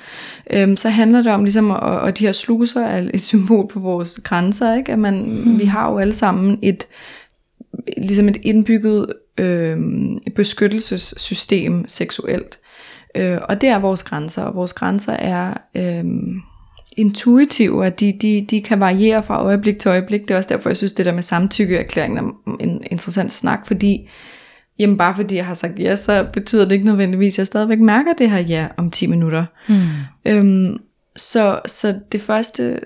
[0.51, 3.81] Øhm, så handler det om ligesom, at, og de her sluser er et symbol på
[3.81, 4.93] vores grænser, ikke?
[4.93, 5.59] at man, mm.
[5.59, 6.87] vi har jo alle sammen et,
[7.97, 9.79] ligesom et indbygget øh,
[10.37, 12.59] beskyttelsessystem seksuelt.
[13.15, 16.05] Øh, og det er vores grænser, og vores grænser er øh,
[16.97, 20.21] intuitive, at de, de, de kan variere fra øjeblik til øjeblik.
[20.21, 24.09] Det er også derfor, jeg synes, det der med samtykkeerklæringen er en interessant snak, fordi
[24.79, 27.81] jamen bare fordi jeg har sagt ja, så betyder det ikke nødvendigvis, at jeg stadigvæk
[27.81, 29.45] mærker det her ja om 10 minutter.
[29.69, 29.77] Mm.
[30.27, 30.79] Øhm,
[31.17, 32.81] så, så det første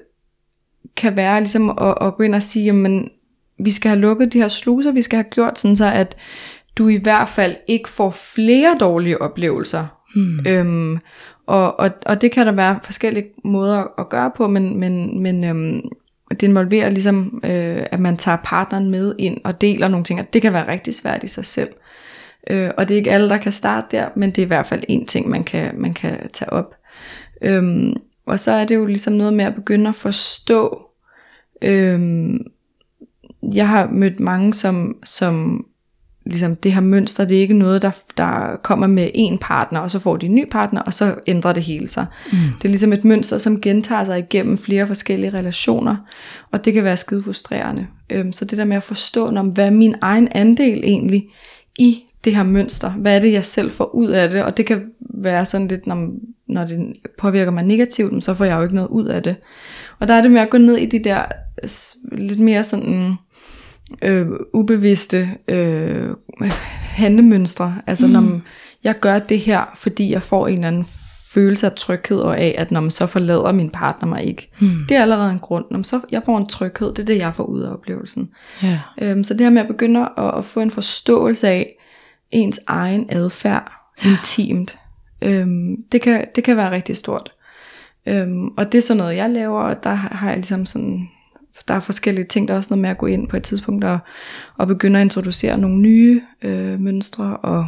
[0.96, 3.09] kan være ligesom at, at gå ind og sige, jamen
[3.59, 6.16] vi skal have lukket de her sluser, vi skal have gjort sådan så, at
[6.78, 9.86] du i hvert fald ikke får flere dårlige oplevelser.
[10.14, 10.46] Hmm.
[10.46, 10.98] Øhm,
[11.47, 15.45] og, og, og det kan der være forskellige måder at gøre på, men, men, men
[15.45, 15.82] øhm,
[16.30, 20.32] det involverer ligesom, øh, at man tager partneren med ind og deler nogle ting, og
[20.32, 21.68] det kan være rigtig svært i sig selv.
[22.51, 24.66] Øh, og det er ikke alle, der kan starte der, men det er i hvert
[24.66, 26.76] fald en ting, man kan, man kan tage op.
[27.42, 27.95] Øhm,
[28.26, 30.80] og så er det jo ligesom noget med at begynde at forstå,
[31.62, 32.47] øhm,
[33.42, 35.66] jeg har mødt mange, som, som
[36.26, 39.90] ligesom det her mønster, det er ikke noget, der, der kommer med en partner, og
[39.90, 42.06] så får de en ny partner, og så ændrer det hele sig.
[42.32, 42.38] Mm.
[42.56, 45.96] Det er ligesom et mønster, som gentager sig igennem flere forskellige relationer,
[46.50, 47.86] og det kan være skide frustrerende.
[48.10, 51.24] Øhm, så det der med at forstå, når, hvad er min egen andel egentlig
[51.78, 52.90] i det her mønster?
[52.90, 54.44] Hvad er det, jeg selv får ud af det?
[54.44, 56.08] Og det kan være sådan lidt, når,
[56.48, 56.78] når det
[57.18, 59.36] påvirker mig negativt, så får jeg jo ikke noget ud af det.
[59.98, 61.22] Og der er det med at gå ned i de der
[62.12, 63.14] lidt mere sådan
[64.03, 66.09] øh, ubevidste øh,
[66.80, 67.74] handlemønstre.
[67.87, 68.12] Altså mm.
[68.12, 68.41] når
[68.85, 70.87] jeg gør det her, fordi jeg får en eller anden
[71.35, 74.51] følelse af tryghed og af, at når man så forlader min partner mig ikke.
[74.61, 74.70] Mm.
[74.89, 75.64] Det er allerede en grund.
[75.70, 78.30] Når man så, jeg får en tryghed, det er det, jeg får ud af oplevelsen.
[78.64, 78.78] Yeah.
[79.03, 81.76] Øhm, så det her med at begynde at, at få en forståelse af
[82.30, 83.72] ens egen adfærd
[84.05, 84.78] intimt,
[85.22, 87.32] øhm, det, kan, det kan være rigtig stort.
[88.07, 91.09] Øhm, og det er sådan noget, jeg laver, og der har jeg ligesom sådan
[91.68, 93.84] der er forskellige ting, der er også noget med at gå ind på et tidspunkt
[93.84, 93.98] og,
[94.57, 97.66] og begynde at introducere nogle nye øh, mønstre og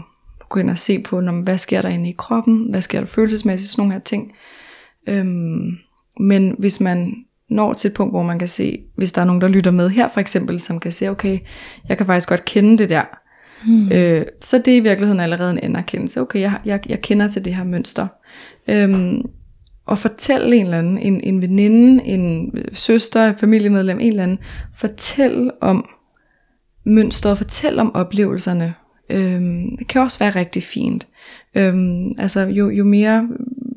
[0.49, 3.07] gå ind og se på, når, hvad sker der inde i kroppen, hvad sker der
[3.07, 4.33] følelsesmæssigt, sådan nogle her ting.
[5.09, 5.79] Øhm,
[6.21, 7.15] men hvis man
[7.51, 9.91] når til et punkt, hvor man kan se, hvis der er nogen, der lytter med
[9.91, 11.39] her for eksempel, som kan se, okay,
[11.89, 13.05] jeg kan faktisk godt kende det der,
[13.67, 13.93] hmm.
[13.93, 16.21] øh, så det er i virkeligheden allerede en anerkendelse.
[16.21, 18.07] Okay, jeg, jeg, jeg kender til det her mønster.
[18.69, 19.23] Øhm,
[19.87, 24.39] og fortælle en eller anden, en, en veninde, en søster, familiemedlem, en eller anden,
[24.75, 25.89] fortælle om
[26.85, 28.75] mønstret, fortælle om oplevelserne.
[29.11, 31.07] Øhm, det kan også være rigtig fint.
[31.55, 33.29] Øhm, altså jo, jo mere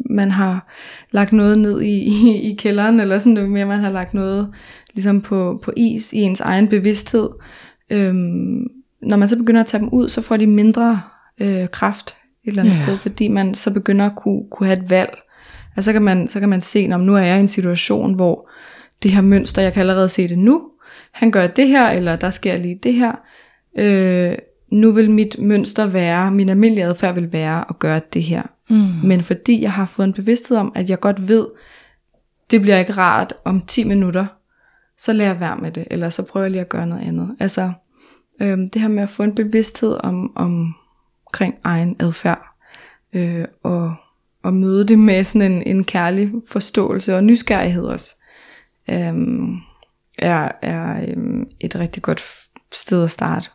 [0.10, 0.68] man har
[1.12, 4.53] lagt noget ned i, i, i kælderen, eller sådan, jo mere man har lagt noget
[4.93, 7.30] ligesom på, på is i ens egen bevidsthed,
[7.89, 8.68] øhm,
[9.01, 11.01] når man så begynder at tage dem ud, så får de mindre
[11.39, 12.84] øh, kraft et eller andet yeah.
[12.84, 15.18] sted, fordi man så begynder at kunne, kunne have et valg.
[15.76, 18.13] Altså så kan man, så kan man se, om nu er jeg i en situation,
[18.13, 18.49] hvor
[19.03, 20.70] det her mønster, jeg kan allerede se det nu,
[21.11, 23.11] han gør det her, eller der sker lige det her.
[23.80, 24.38] Øh,
[24.72, 28.43] nu vil mit mønster være, min almindelige adfærd vil være at gøre det her.
[28.70, 28.88] Mm.
[29.03, 31.47] Men fordi jeg har fået en bevidsthed om, at jeg godt ved,
[32.51, 34.26] det bliver ikke rart om 10 minutter,
[34.97, 37.36] så lader jeg være med det, eller så prøver jeg lige at gøre noget andet.
[37.39, 37.72] Altså,
[38.41, 40.76] øh, det her med at få en bevidsthed om, om
[41.26, 42.55] omkring egen adfærd,
[43.13, 43.95] øh, og
[44.46, 48.16] at møde det med sådan en, en kærlig forståelse og nysgerrighed også,
[48.90, 49.56] øhm,
[50.18, 52.24] er, er øhm, et rigtig godt
[52.74, 53.48] sted at starte.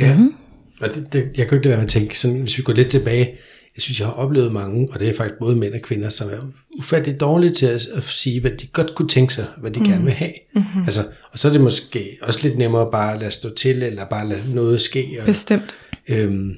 [0.00, 0.34] Ja, mm-hmm.
[0.80, 2.62] og det, det, jeg kan jo ikke lade være med at tænke, sådan, hvis vi
[2.62, 3.38] går lidt tilbage,
[3.76, 6.28] jeg synes, jeg har oplevet mange, og det er faktisk både mænd og kvinder, som
[6.28, 9.80] er ufatteligt dårlige til at, at sige, hvad de godt kunne tænke sig, hvad de
[9.80, 9.86] mm.
[9.86, 10.32] gerne vil have.
[10.54, 10.82] Mm-hmm.
[10.86, 14.04] Altså, og så er det måske også lidt nemmere bare at lade stå til, eller
[14.04, 15.16] bare lade noget ske.
[15.20, 15.74] Og, Bestemt.
[16.08, 16.54] Øhm,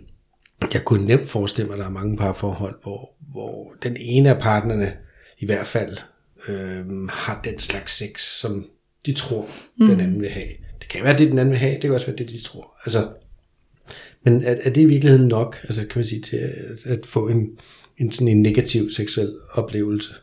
[0.74, 4.40] jeg kunne nemt forestille mig, at der er mange parforhold, hvor, hvor den ene af
[4.40, 4.92] partnerne
[5.38, 5.96] i hvert fald
[6.48, 8.66] øh, har den slags sex, som
[9.06, 9.48] de tror,
[9.78, 9.86] mm.
[9.86, 10.48] den anden vil have.
[10.80, 12.76] Det kan være det, den anden vil have, det kan også være det, de tror.
[12.84, 13.08] Altså,
[14.24, 17.28] men er, er det i virkeligheden nok, altså kan man sige, til at, at få
[17.28, 17.48] en,
[17.98, 20.14] en, sådan en negativ seksuel oplevelse?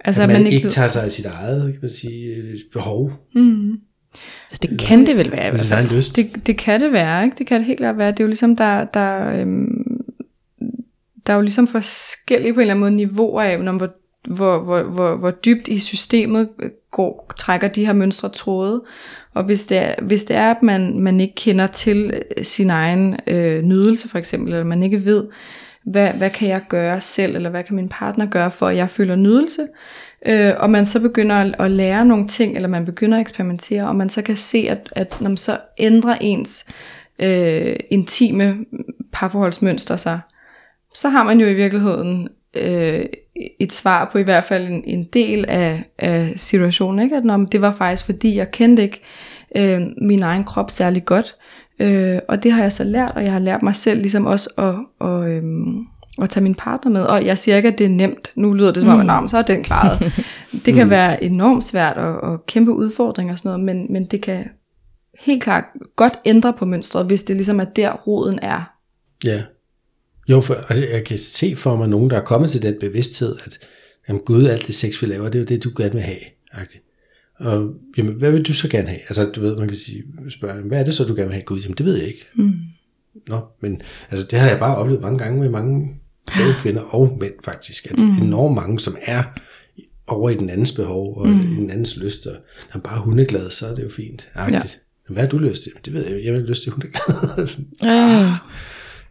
[0.00, 3.12] Altså, at man, man ikke tager sig af sit eget, kan man sige, behov?
[3.34, 3.80] Mm.
[4.50, 5.88] Altså det kan det vel være i hvert fald.
[5.88, 6.16] Lyst.
[6.16, 7.36] Det, det kan det være, ikke?
[7.38, 8.10] Det kan det helt klart være.
[8.10, 10.00] Det er jo ligesom, der, der, øhm,
[11.26, 13.88] der er jo ligesom forskellige på en eller anden måde niveauer af, når, hvor,
[14.36, 16.48] hvor, hvor, hvor, hvor dybt i systemet
[16.90, 18.82] går, trækker de her mønstre tråde.
[19.34, 23.16] Og hvis det er, hvis det er at man, man ikke kender til sin egen
[23.26, 25.24] øh, nydelse for eksempel, eller man ikke ved,
[25.84, 28.90] hvad, hvad kan jeg gøre selv, eller hvad kan min partner gøre, for at jeg
[28.90, 29.66] føler nydelse,
[30.26, 33.88] øh, og man så begynder at, at lære nogle ting, eller man begynder at eksperimentere,
[33.88, 36.66] og man så kan se, at, at når man så ændrer ens
[37.18, 38.56] øh, intime
[39.12, 40.20] parforholdsmønster sig,
[40.94, 43.04] så har man jo i virkeligheden øh,
[43.60, 47.16] et svar på i hvert fald en, en del af, af situationen, ikke?
[47.16, 49.00] at når, det var faktisk fordi, jeg kendte ikke
[49.56, 51.36] øh, min egen krop særlig godt,
[51.82, 54.50] øh, og det har jeg så lært, og jeg har lært mig selv ligesom også
[54.58, 54.74] at,
[55.06, 55.42] og, øh,
[56.22, 58.72] at tage min partner med, og jeg siger ikke, at det er nemt, nu lyder
[58.72, 59.24] det som om, mm.
[59.24, 60.12] at så er den klaret.
[60.64, 60.90] det kan mm.
[60.90, 64.44] være enormt svært og, og kæmpe udfordringer og sådan noget, men, men det kan
[65.20, 65.64] helt klart
[65.96, 68.72] godt ændre på mønstret, hvis det ligesom er der roden er.
[69.26, 69.42] Ja.
[70.30, 73.36] Jo, for altså, jeg kan se for mig nogen, der er kommet til den bevidsthed,
[73.46, 73.58] at
[74.08, 76.18] jamen, Gud, alt det sex, vi laver, det er jo det, du gerne vil have.
[76.52, 76.84] Agtigt.
[77.42, 79.00] Og jamen, hvad vil du så gerne have?
[79.00, 81.44] Altså, du ved, man kan sige, spørge, hvad er det så, du gerne vil have
[81.44, 81.60] Gud?
[81.60, 82.26] Jamen, det ved jeg ikke.
[82.34, 82.52] Mm.
[83.28, 85.94] Nå, men altså, det har jeg bare oplevet mange gange med mange
[86.26, 88.22] både kvinder og mænd faktisk, at mm.
[88.22, 89.22] enormt mange, som er
[90.06, 91.38] over i den andens behov og mm.
[91.38, 94.28] den andens lyst, og når man bare er hundeglad, så er det jo fint.
[94.34, 94.80] Agtigt.
[95.08, 95.12] Ja.
[95.12, 95.72] Hvad har du lyst til?
[95.84, 97.48] Det ved jeg, jeg vil lyst til hundeglad.
[97.82, 98.28] ja.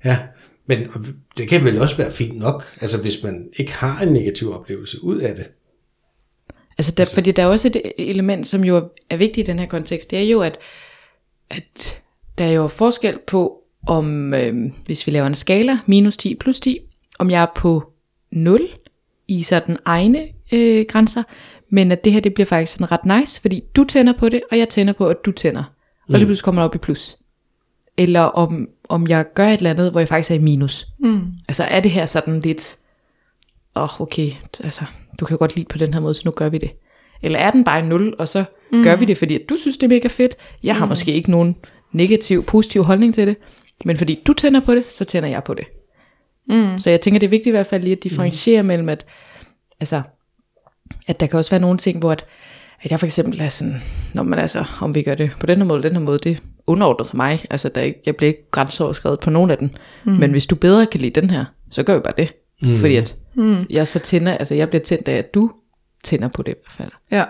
[0.09, 0.19] ja.
[0.65, 0.87] Men
[1.37, 5.03] det kan vel også være fint nok, altså hvis man ikke har en negativ oplevelse
[5.03, 5.45] ud af det.
[6.81, 7.15] Altså, der, altså.
[7.15, 10.19] fordi der er også et element, som jo er vigtigt i den her kontekst, det
[10.19, 10.57] er jo, at,
[11.49, 12.01] at
[12.37, 13.57] der er jo forskel på,
[13.87, 16.79] om øh, hvis vi laver en skala, minus 10 plus 10,
[17.19, 17.91] om jeg er på
[18.31, 18.67] 0
[19.27, 21.23] i sådan egne øh, grænser,
[21.69, 24.41] men at det her det bliver faktisk sådan ret nice, fordi du tænder på det,
[24.51, 25.63] og jeg tænder på, at du tænder.
[25.63, 26.15] Og mm.
[26.15, 27.17] lige pludselig kommer op i plus.
[27.97, 30.87] Eller om om jeg gør et eller andet, hvor jeg faktisk er i minus.
[30.99, 31.21] Mm.
[31.47, 32.77] Altså er det her sådan lidt,
[33.75, 34.31] åh oh, okay,
[34.63, 34.85] altså
[35.19, 36.71] du kan jo godt lide på den her måde, så nu gør vi det.
[37.21, 38.83] Eller er den bare nul, og så mm.
[38.83, 40.35] gør vi det, fordi du synes, det er mega fedt.
[40.63, 40.89] Jeg har mm.
[40.89, 41.55] måske ikke nogen
[41.91, 43.35] negativ, positiv holdning til det,
[43.85, 45.65] men fordi du tænder på det, så tænder jeg på det.
[46.47, 46.79] Mm.
[46.79, 48.67] Så jeg tænker, det er vigtigt i hvert fald lige at differentiere mm.
[48.67, 49.05] mellem, at,
[49.79, 50.01] altså,
[51.07, 52.25] at der kan også være nogle ting, hvor at,
[52.81, 53.81] at jeg for eksempel er sådan,
[54.13, 56.41] når man altså, om vi gør det på den her måde, den her måde, det
[56.67, 57.45] underordnet for mig.
[57.49, 59.69] Altså, der ikke, jeg bliver ikke grænseoverskrevet på nogen af dem.
[60.03, 60.11] Mm.
[60.11, 62.33] Men hvis du bedre kan lide den her, så gør vi bare det.
[62.61, 62.77] Mm.
[62.77, 63.65] Fordi at mm.
[63.69, 65.51] jeg så tænder, altså jeg bliver tændt af, at du
[66.03, 66.91] tænder på det i hvert fald.
[67.11, 67.25] Ja.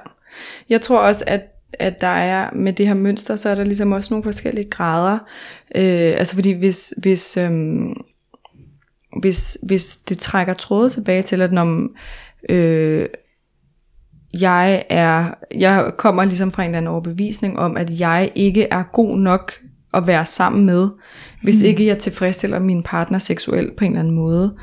[0.69, 1.41] Jeg tror også, at
[1.73, 5.13] at der er med det her mønster, så er der ligesom også nogle forskellige grader.
[5.75, 7.93] Øh, altså fordi hvis, hvis, øhm,
[9.21, 11.87] hvis, hvis det trækker trådet tilbage til, at når
[12.49, 13.05] øh,
[14.39, 18.83] jeg er, jeg kommer ligesom fra en eller anden overbevisning om, at jeg ikke er
[18.83, 19.53] god nok
[19.93, 20.89] at være sammen med,
[21.43, 21.65] hvis mm.
[21.65, 24.55] ikke jeg tilfredsstiller min partner seksuelt på en eller anden måde.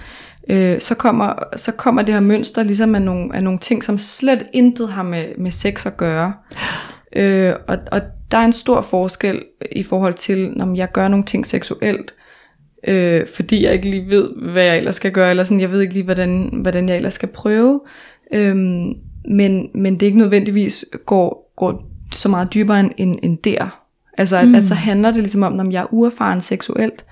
[0.51, 3.99] Øh, så, kommer, så kommer det her mønster ligesom af nogle, af nogle ting, som
[3.99, 6.33] slet intet har med, med sex at gøre.
[7.17, 11.25] Øh, og, og der er en stor forskel i forhold til, når jeg gør nogle
[11.25, 12.15] ting seksuelt,
[12.89, 15.81] øh, fordi jeg ikke lige ved, hvad jeg ellers skal gøre, eller sådan, jeg ved
[15.81, 17.81] ikke lige, hvordan, hvordan jeg ellers skal prøve.
[18.35, 18.57] Øh,
[19.25, 23.85] men, men det ikke nødvendigvis går, går så meget dybere end, end, end der.
[24.19, 24.55] Altså, mm.
[24.55, 27.05] at, så handler det ligesom om, når jeg er uerfaren seksuelt,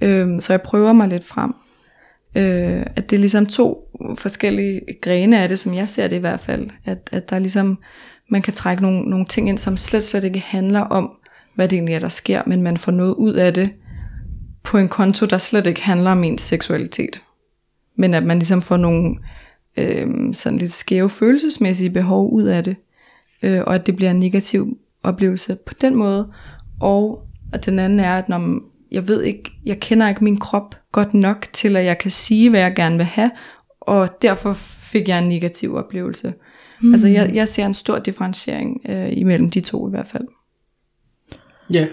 [0.00, 1.54] øh, så jeg prøver mig lidt frem.
[2.34, 6.20] Øh, at det er ligesom to forskellige grene af det, som jeg ser det i
[6.20, 6.70] hvert fald.
[6.84, 7.78] At, at der ligesom,
[8.30, 11.10] man kan trække nogle, nogle ting ind, som slet slet ikke handler om,
[11.54, 13.70] hvad det egentlig er, der sker, men man får noget ud af det
[14.62, 17.22] på en konto, der slet ikke handler om ens seksualitet.
[17.96, 19.16] Men at man ligesom får nogle
[19.76, 22.76] øh, sådan lidt skæve følelsesmæssige behov ud af det,
[23.42, 26.32] øh, og at det bliver en negativ oplevelse på den måde,
[26.80, 27.22] og
[27.52, 28.60] at den anden er, at når
[28.90, 32.50] jeg ved ikke, jeg kender ikke min krop godt nok til, at jeg kan sige,
[32.50, 33.30] hvad jeg gerne vil have,
[33.80, 36.34] og derfor fik jeg en negativ oplevelse.
[36.82, 36.92] Mm.
[36.92, 40.24] Altså jeg, jeg ser en stor differentiering øh, imellem de to i hvert fald.
[41.72, 41.86] Ja,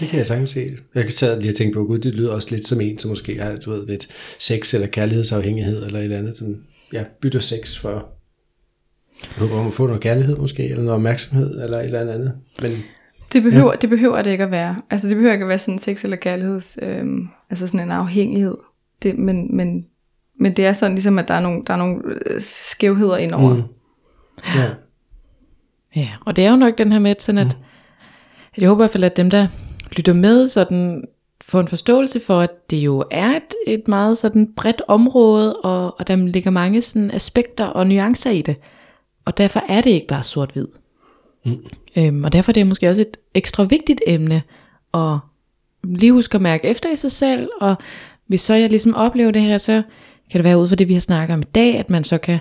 [0.00, 0.70] det kan jeg sagtens se.
[0.94, 3.08] Jeg kan sad lige og tænke på, gud, det lyder også lidt som en, som
[3.08, 4.08] måske har du ved, lidt
[4.38, 6.56] sex eller kærlighedsafhængighed eller et eller andet, som
[6.92, 11.64] ja, bytter sex for, jeg håber om at få noget kærlighed måske, eller noget opmærksomhed,
[11.64, 12.32] eller et eller andet.
[12.62, 12.72] Men,
[13.32, 13.76] det behøver, ja.
[13.76, 14.82] det behøver det ikke at være.
[14.90, 18.56] Altså det behøver ikke at være sådan sex eller kærligheds, øhm, altså sådan en afhængighed.
[19.02, 19.86] Det, men, men,
[20.40, 23.54] men det er sådan ligesom, at der er nogle, der er nogle øh, skævheder indover.
[23.54, 23.62] Mm.
[24.54, 24.70] Ja.
[25.96, 27.62] ja, og det er jo nok den her med, sådan at, mm.
[28.54, 29.48] at jeg håber i hvert fald, at dem, der
[29.96, 31.04] lytter med, sådan
[31.44, 36.00] få en forståelse for, at det jo er et, et meget sådan bredt område, og,
[36.00, 38.56] og der ligger mange sådan aspekter og nuancer i det.
[39.24, 40.66] Og derfor er det ikke bare sort-hvid.
[41.44, 41.64] Mm.
[41.96, 44.42] Øhm, og derfor er det måske også et ekstra vigtigt emne
[44.94, 45.18] at
[45.84, 47.74] lige huske at mærke efter i sig selv, og
[48.26, 49.82] hvis så jeg ligesom oplever det her, så
[50.30, 52.18] kan det være ud fra det, vi har snakket om i dag, at man så
[52.18, 52.38] kan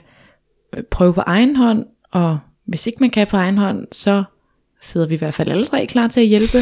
[0.77, 4.23] øh, prøve på egen hånd, og hvis ikke man kan på egen hånd, så
[4.81, 6.57] sidder vi i hvert fald alle tre klar til at hjælpe,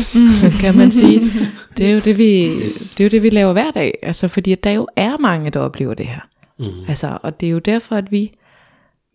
[0.61, 1.21] kan man sige.
[1.77, 3.99] Det er jo det, vi, det er jo det, vi laver hver dag.
[4.03, 6.19] Altså, fordi der jo er mange, der oplever det her.
[6.59, 6.65] Mm.
[6.87, 8.31] Altså, og det er jo derfor, at vi,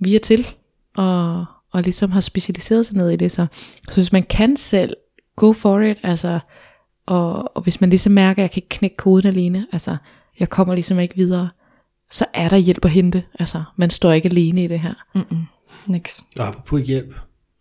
[0.00, 0.46] vi er til,
[0.96, 1.44] og,
[1.74, 3.30] og ligesom har specialiseret sig ned i det.
[3.30, 3.46] Så,
[3.88, 4.94] så hvis man kan selv,
[5.36, 5.96] go for it.
[6.02, 6.40] Altså,
[7.06, 9.96] og, og hvis man ligesom mærker, at jeg kan ikke knække koden alene, altså,
[10.38, 11.48] jeg kommer ligesom ikke videre,
[12.10, 13.22] så er der hjælp at hente.
[13.38, 14.94] Altså, man står ikke alene i det her.
[15.14, 15.42] Mm-mm.
[15.88, 16.24] Niks.
[16.38, 17.14] Og apropos hjælp,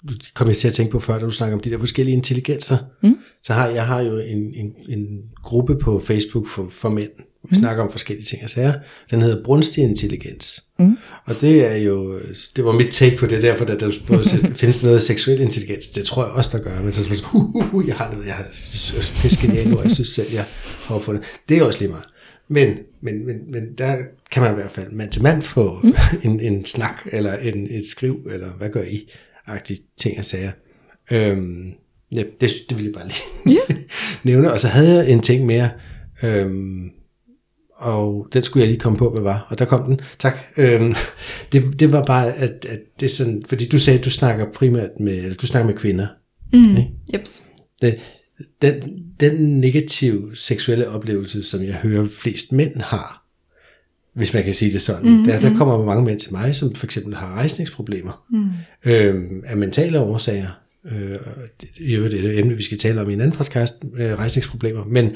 [0.10, 2.16] du kom jeg til at tænke på før, da du snakker om de der forskellige
[2.16, 2.78] intelligenser.
[3.02, 3.18] Mm.
[3.44, 5.08] Så har jeg har jo en, en, en
[5.44, 7.12] gruppe på Facebook for, for mænd.
[7.44, 7.56] Vi mm.
[7.56, 8.74] snakker om forskellige ting og sager.
[9.12, 10.64] Den hedder Brunstig Intelligens.
[10.80, 10.98] Mm.
[11.26, 12.20] Og det er jo,
[12.56, 13.92] det var mit take på det derfor, da der
[14.62, 15.88] findes der noget seksuel intelligens.
[15.88, 16.82] Det tror jeg også, der gør.
[16.82, 18.46] Men så er uh, uh, uh, jeg har noget, jeg har
[19.42, 20.46] genialt, og jeg synes selv, jeg
[20.84, 21.24] har fundet.
[21.50, 22.06] Det er også lige meget.
[22.48, 23.98] Men, men, men, men der
[24.32, 25.94] kan man i hvert fald mand til mand få mm.
[26.30, 29.10] en, en snak, eller en, et skriv, eller hvad gør I?
[29.48, 30.52] agtige ting og sager.
[31.12, 31.74] Øhm,
[32.16, 33.82] ja, det, det vil jeg bare lige yeah.
[34.24, 34.54] nævne.
[34.54, 35.70] Og så havde jeg en ting mere,
[36.24, 36.92] øhm,
[37.84, 39.48] og den skulle jeg lige komme på, hvad var.
[39.50, 40.00] Og der kom den.
[40.20, 40.38] Tak.
[40.58, 40.96] Øhm,
[41.52, 44.46] det, det var bare, at, at det er sådan, fordi du sagde, at du snakker
[44.54, 46.08] primært med, eller du snakker med kvinder.
[46.54, 46.78] Mm.
[46.78, 46.90] Ikke?
[47.14, 47.44] Jeps.
[47.82, 48.00] Det,
[48.62, 53.24] den, den negative seksuelle oplevelse, som jeg hører flest mænd har,
[54.14, 55.12] hvis man kan sige det sådan.
[55.12, 55.58] Mm, der, der mm.
[55.58, 58.50] kommer mange mænd til mig, som for eksempel har rejsningsproblemer mm.
[58.92, 60.60] øhm, af mentale årsager.
[60.92, 61.16] Øh,
[61.62, 64.84] det er et emne, vi skal tale om i en anden podcast, øh, rejsningsproblemer.
[64.84, 65.12] Men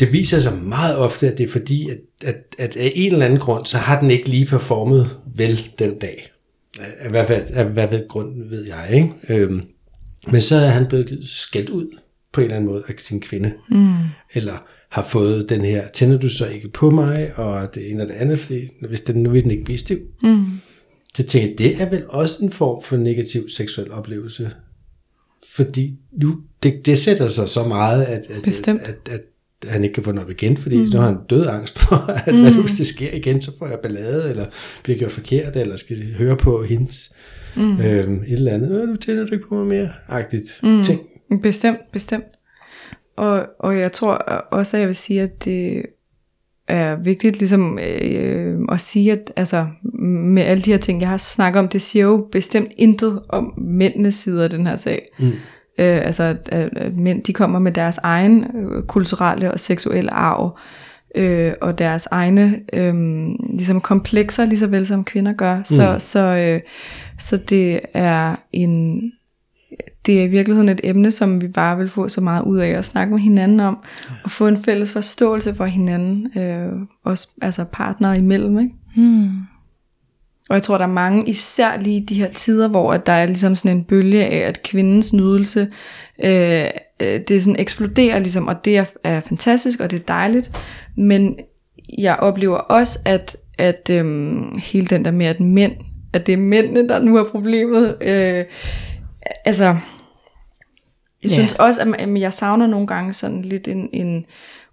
[0.00, 3.26] det viser sig meget ofte, at det er fordi, at, at, at af en eller
[3.26, 6.32] anden grund, så har den ikke lige performet vel den dag.
[6.98, 9.12] Af hvad, af hvad, hvad grund ved jeg, ikke?
[9.28, 9.62] Øhm,
[10.32, 11.96] men så er han blevet skældt ud
[12.32, 13.52] på en eller anden måde af sin kvinde.
[13.70, 13.94] Mm.
[14.34, 18.08] Eller har fået den her, tænder du så ikke på mig, og det ene og
[18.08, 19.98] det andet, fordi hvis den nu vil den ikke blive stiv.
[20.22, 20.46] Mm.
[21.14, 24.50] Så tænker jeg, det er vel også en form for negativ seksuel oplevelse.
[25.54, 29.20] Fordi nu, det, det sætter sig så meget, at, at, at, at, at
[29.68, 30.88] han ikke kan få noget igen, fordi mm.
[30.92, 31.96] nu har han død angst for,
[32.26, 32.40] at mm.
[32.40, 34.46] hvad nu hvis det sker igen, så får jeg ballade, eller
[34.82, 37.14] bliver gjort forkert, eller skal høre på hendes
[37.56, 37.80] mm.
[37.80, 40.84] øhm, et eller andet, nu tænder du ikke på mig mere, agtigt mm.
[40.84, 41.00] ting.
[41.42, 42.24] Bestemt, bestemt.
[43.16, 44.14] Og, og jeg tror
[44.50, 45.82] også, at jeg vil sige, at det
[46.68, 49.66] er vigtigt ligesom øh, at sige, at altså,
[50.02, 53.54] med alle de her ting, jeg har snakket om, det siger jo bestemt intet om
[53.58, 55.04] mændenes side af den her sag.
[55.18, 55.32] Mm.
[55.78, 60.58] Øh, altså, at, at mænd, de kommer med deres egen øh, kulturelle og seksuelle arv,
[61.14, 62.94] øh, og deres egne øh,
[63.50, 65.56] ligesom komplekser, lige så vel som kvinder gør.
[65.56, 65.64] Mm.
[65.64, 66.60] Så, så, øh,
[67.18, 69.02] så det er en
[70.06, 72.68] det er i virkeligheden et emne, som vi bare vil få så meget ud af
[72.68, 73.78] at snakke med hinanden om,
[74.24, 76.72] og få en fælles forståelse for hinanden, øh,
[77.04, 78.58] også altså partnere imellem.
[78.58, 78.74] Ikke?
[78.96, 79.30] Hmm.
[80.48, 83.26] Og jeg tror, der er mange, især lige de her tider, hvor at der er
[83.26, 85.68] ligesom sådan en bølge af, at kvindens nydelse,
[86.24, 86.64] øh,
[87.02, 90.50] øh, det sådan eksploderer ligesom, og det er, er fantastisk, og det er dejligt,
[90.96, 91.38] men
[91.98, 94.04] jeg oplever også, at, at øh,
[94.56, 95.72] hele den der med, at mænd,
[96.12, 98.44] at det er mændene, der nu er problemet, øh,
[99.44, 99.64] altså,
[101.22, 101.32] jeg yeah.
[101.32, 104.26] synes også, at jeg savner nogle gange sådan lidt en, en,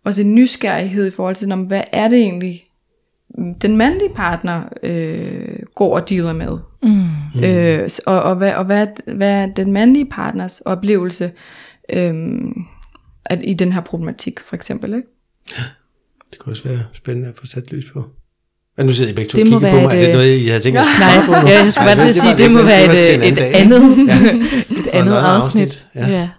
[0.06, 2.69] også en nysgerrighed i forhold til, hvad er det egentlig,
[3.62, 6.58] den mandlige partner øh, går og dealer med.
[6.84, 7.44] Mm.
[7.44, 11.32] Øh, og og, hvad, og hvad, hvad er den mandlige partners oplevelse
[11.94, 12.14] øh,
[13.26, 14.94] at, i den her problematik, for eksempel.
[14.94, 15.08] Ikke?
[16.32, 18.06] Det kan også være spændende at få sat lys på.
[18.78, 19.98] Men nu sidder I begge to det og kigger på mig.
[19.98, 22.08] Et, er det noget, I har tænkt at Nej, på ja, jeg skulle bare til
[22.08, 23.84] at sige, det må være et, et, andet,
[24.70, 25.88] et andet afsnit.
[25.96, 26.08] Ja.
[26.08, 26.30] ja.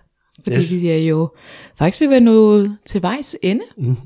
[0.42, 0.72] Fordi yes.
[0.72, 1.34] vi er jo
[1.78, 3.62] faktisk ved at nå til vejs ende.
[3.76, 3.96] Mm.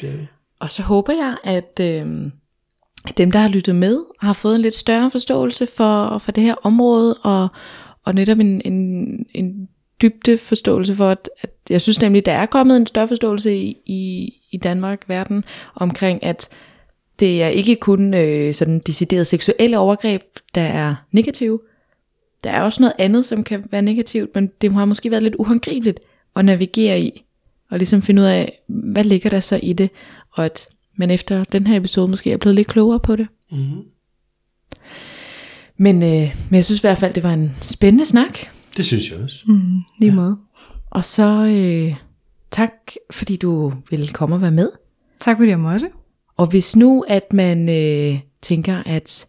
[0.00, 0.26] Det er vi.
[0.60, 2.30] Og så håber jeg, at øh,
[3.16, 6.54] dem, der har lyttet med, har fået en lidt større forståelse for, for det her
[6.62, 7.48] område, og,
[8.04, 9.68] og netop en, en, en
[10.02, 13.76] dybde forståelse for, at, at jeg synes nemlig, der er kommet en større forståelse i,
[13.86, 15.44] i, i Danmark, verden,
[15.74, 16.48] omkring at
[17.20, 20.22] det er ikke kun øh, sådan decideret seksuelle overgreb,
[20.54, 21.60] der er negative.
[22.44, 25.34] Der er også noget andet, som kan være negativt, men det har måske været lidt
[25.34, 26.00] uhåndgribeligt
[26.36, 27.24] at navigere i,
[27.70, 29.90] og ligesom finde ud af, hvad ligger der så i det,
[30.36, 33.28] og at man efter den her episode måske er blevet lidt klogere på det.
[33.50, 33.82] Mm-hmm.
[35.76, 38.38] Men, øh, men jeg synes i hvert fald, det var en spændende snak.
[38.76, 39.36] Det synes jeg også.
[39.46, 40.14] Mm, lige ja.
[40.14, 40.38] måde.
[40.90, 41.96] Og så øh,
[42.50, 42.72] tak,
[43.10, 44.70] fordi du ville komme og være med.
[45.20, 45.90] Tak fordi jeg måtte.
[46.36, 49.26] Og hvis nu, at man øh, tænker, at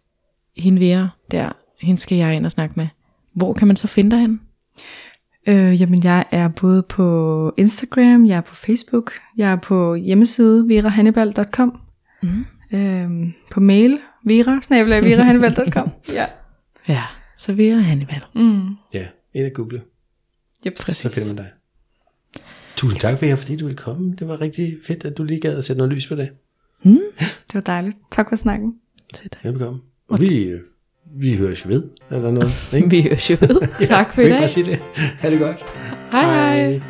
[0.56, 2.86] hende Vera der, hende skal jeg ind og snakke med,
[3.32, 4.40] hvor kan man så finde dig hen?
[5.48, 10.68] Øh, jamen jeg er både på Instagram, jeg er på Facebook, jeg er på hjemmeside
[10.68, 11.80] verahannibal.com,
[12.22, 12.44] mm.
[12.72, 14.60] øh, på mail vera
[16.12, 16.26] ja.
[16.88, 17.02] ja,
[17.36, 18.24] så Vera Hannibal.
[18.34, 18.68] Mm.
[18.94, 19.82] Ja, ind og google.
[20.66, 20.78] Yep.
[20.78, 21.50] så finder man dig.
[22.76, 24.16] Tusind tak for jer, fordi du ville komme.
[24.18, 26.28] Det var rigtig fedt, at du lige gad at sætte noget lys på det.
[27.20, 27.96] Det var dejligt.
[28.10, 28.74] Tak for snakken.
[29.42, 29.80] Velbekomme.
[30.08, 30.60] Og vi, øh,
[31.16, 32.72] vi høres jo ved, eller noget.
[32.74, 32.88] Ikke?
[32.96, 33.86] Vi høres jo ved.
[33.86, 34.38] Tak for i dag.
[34.38, 34.78] bare sige det.
[34.94, 35.56] Ha' det godt.
[36.12, 36.80] Hej hej.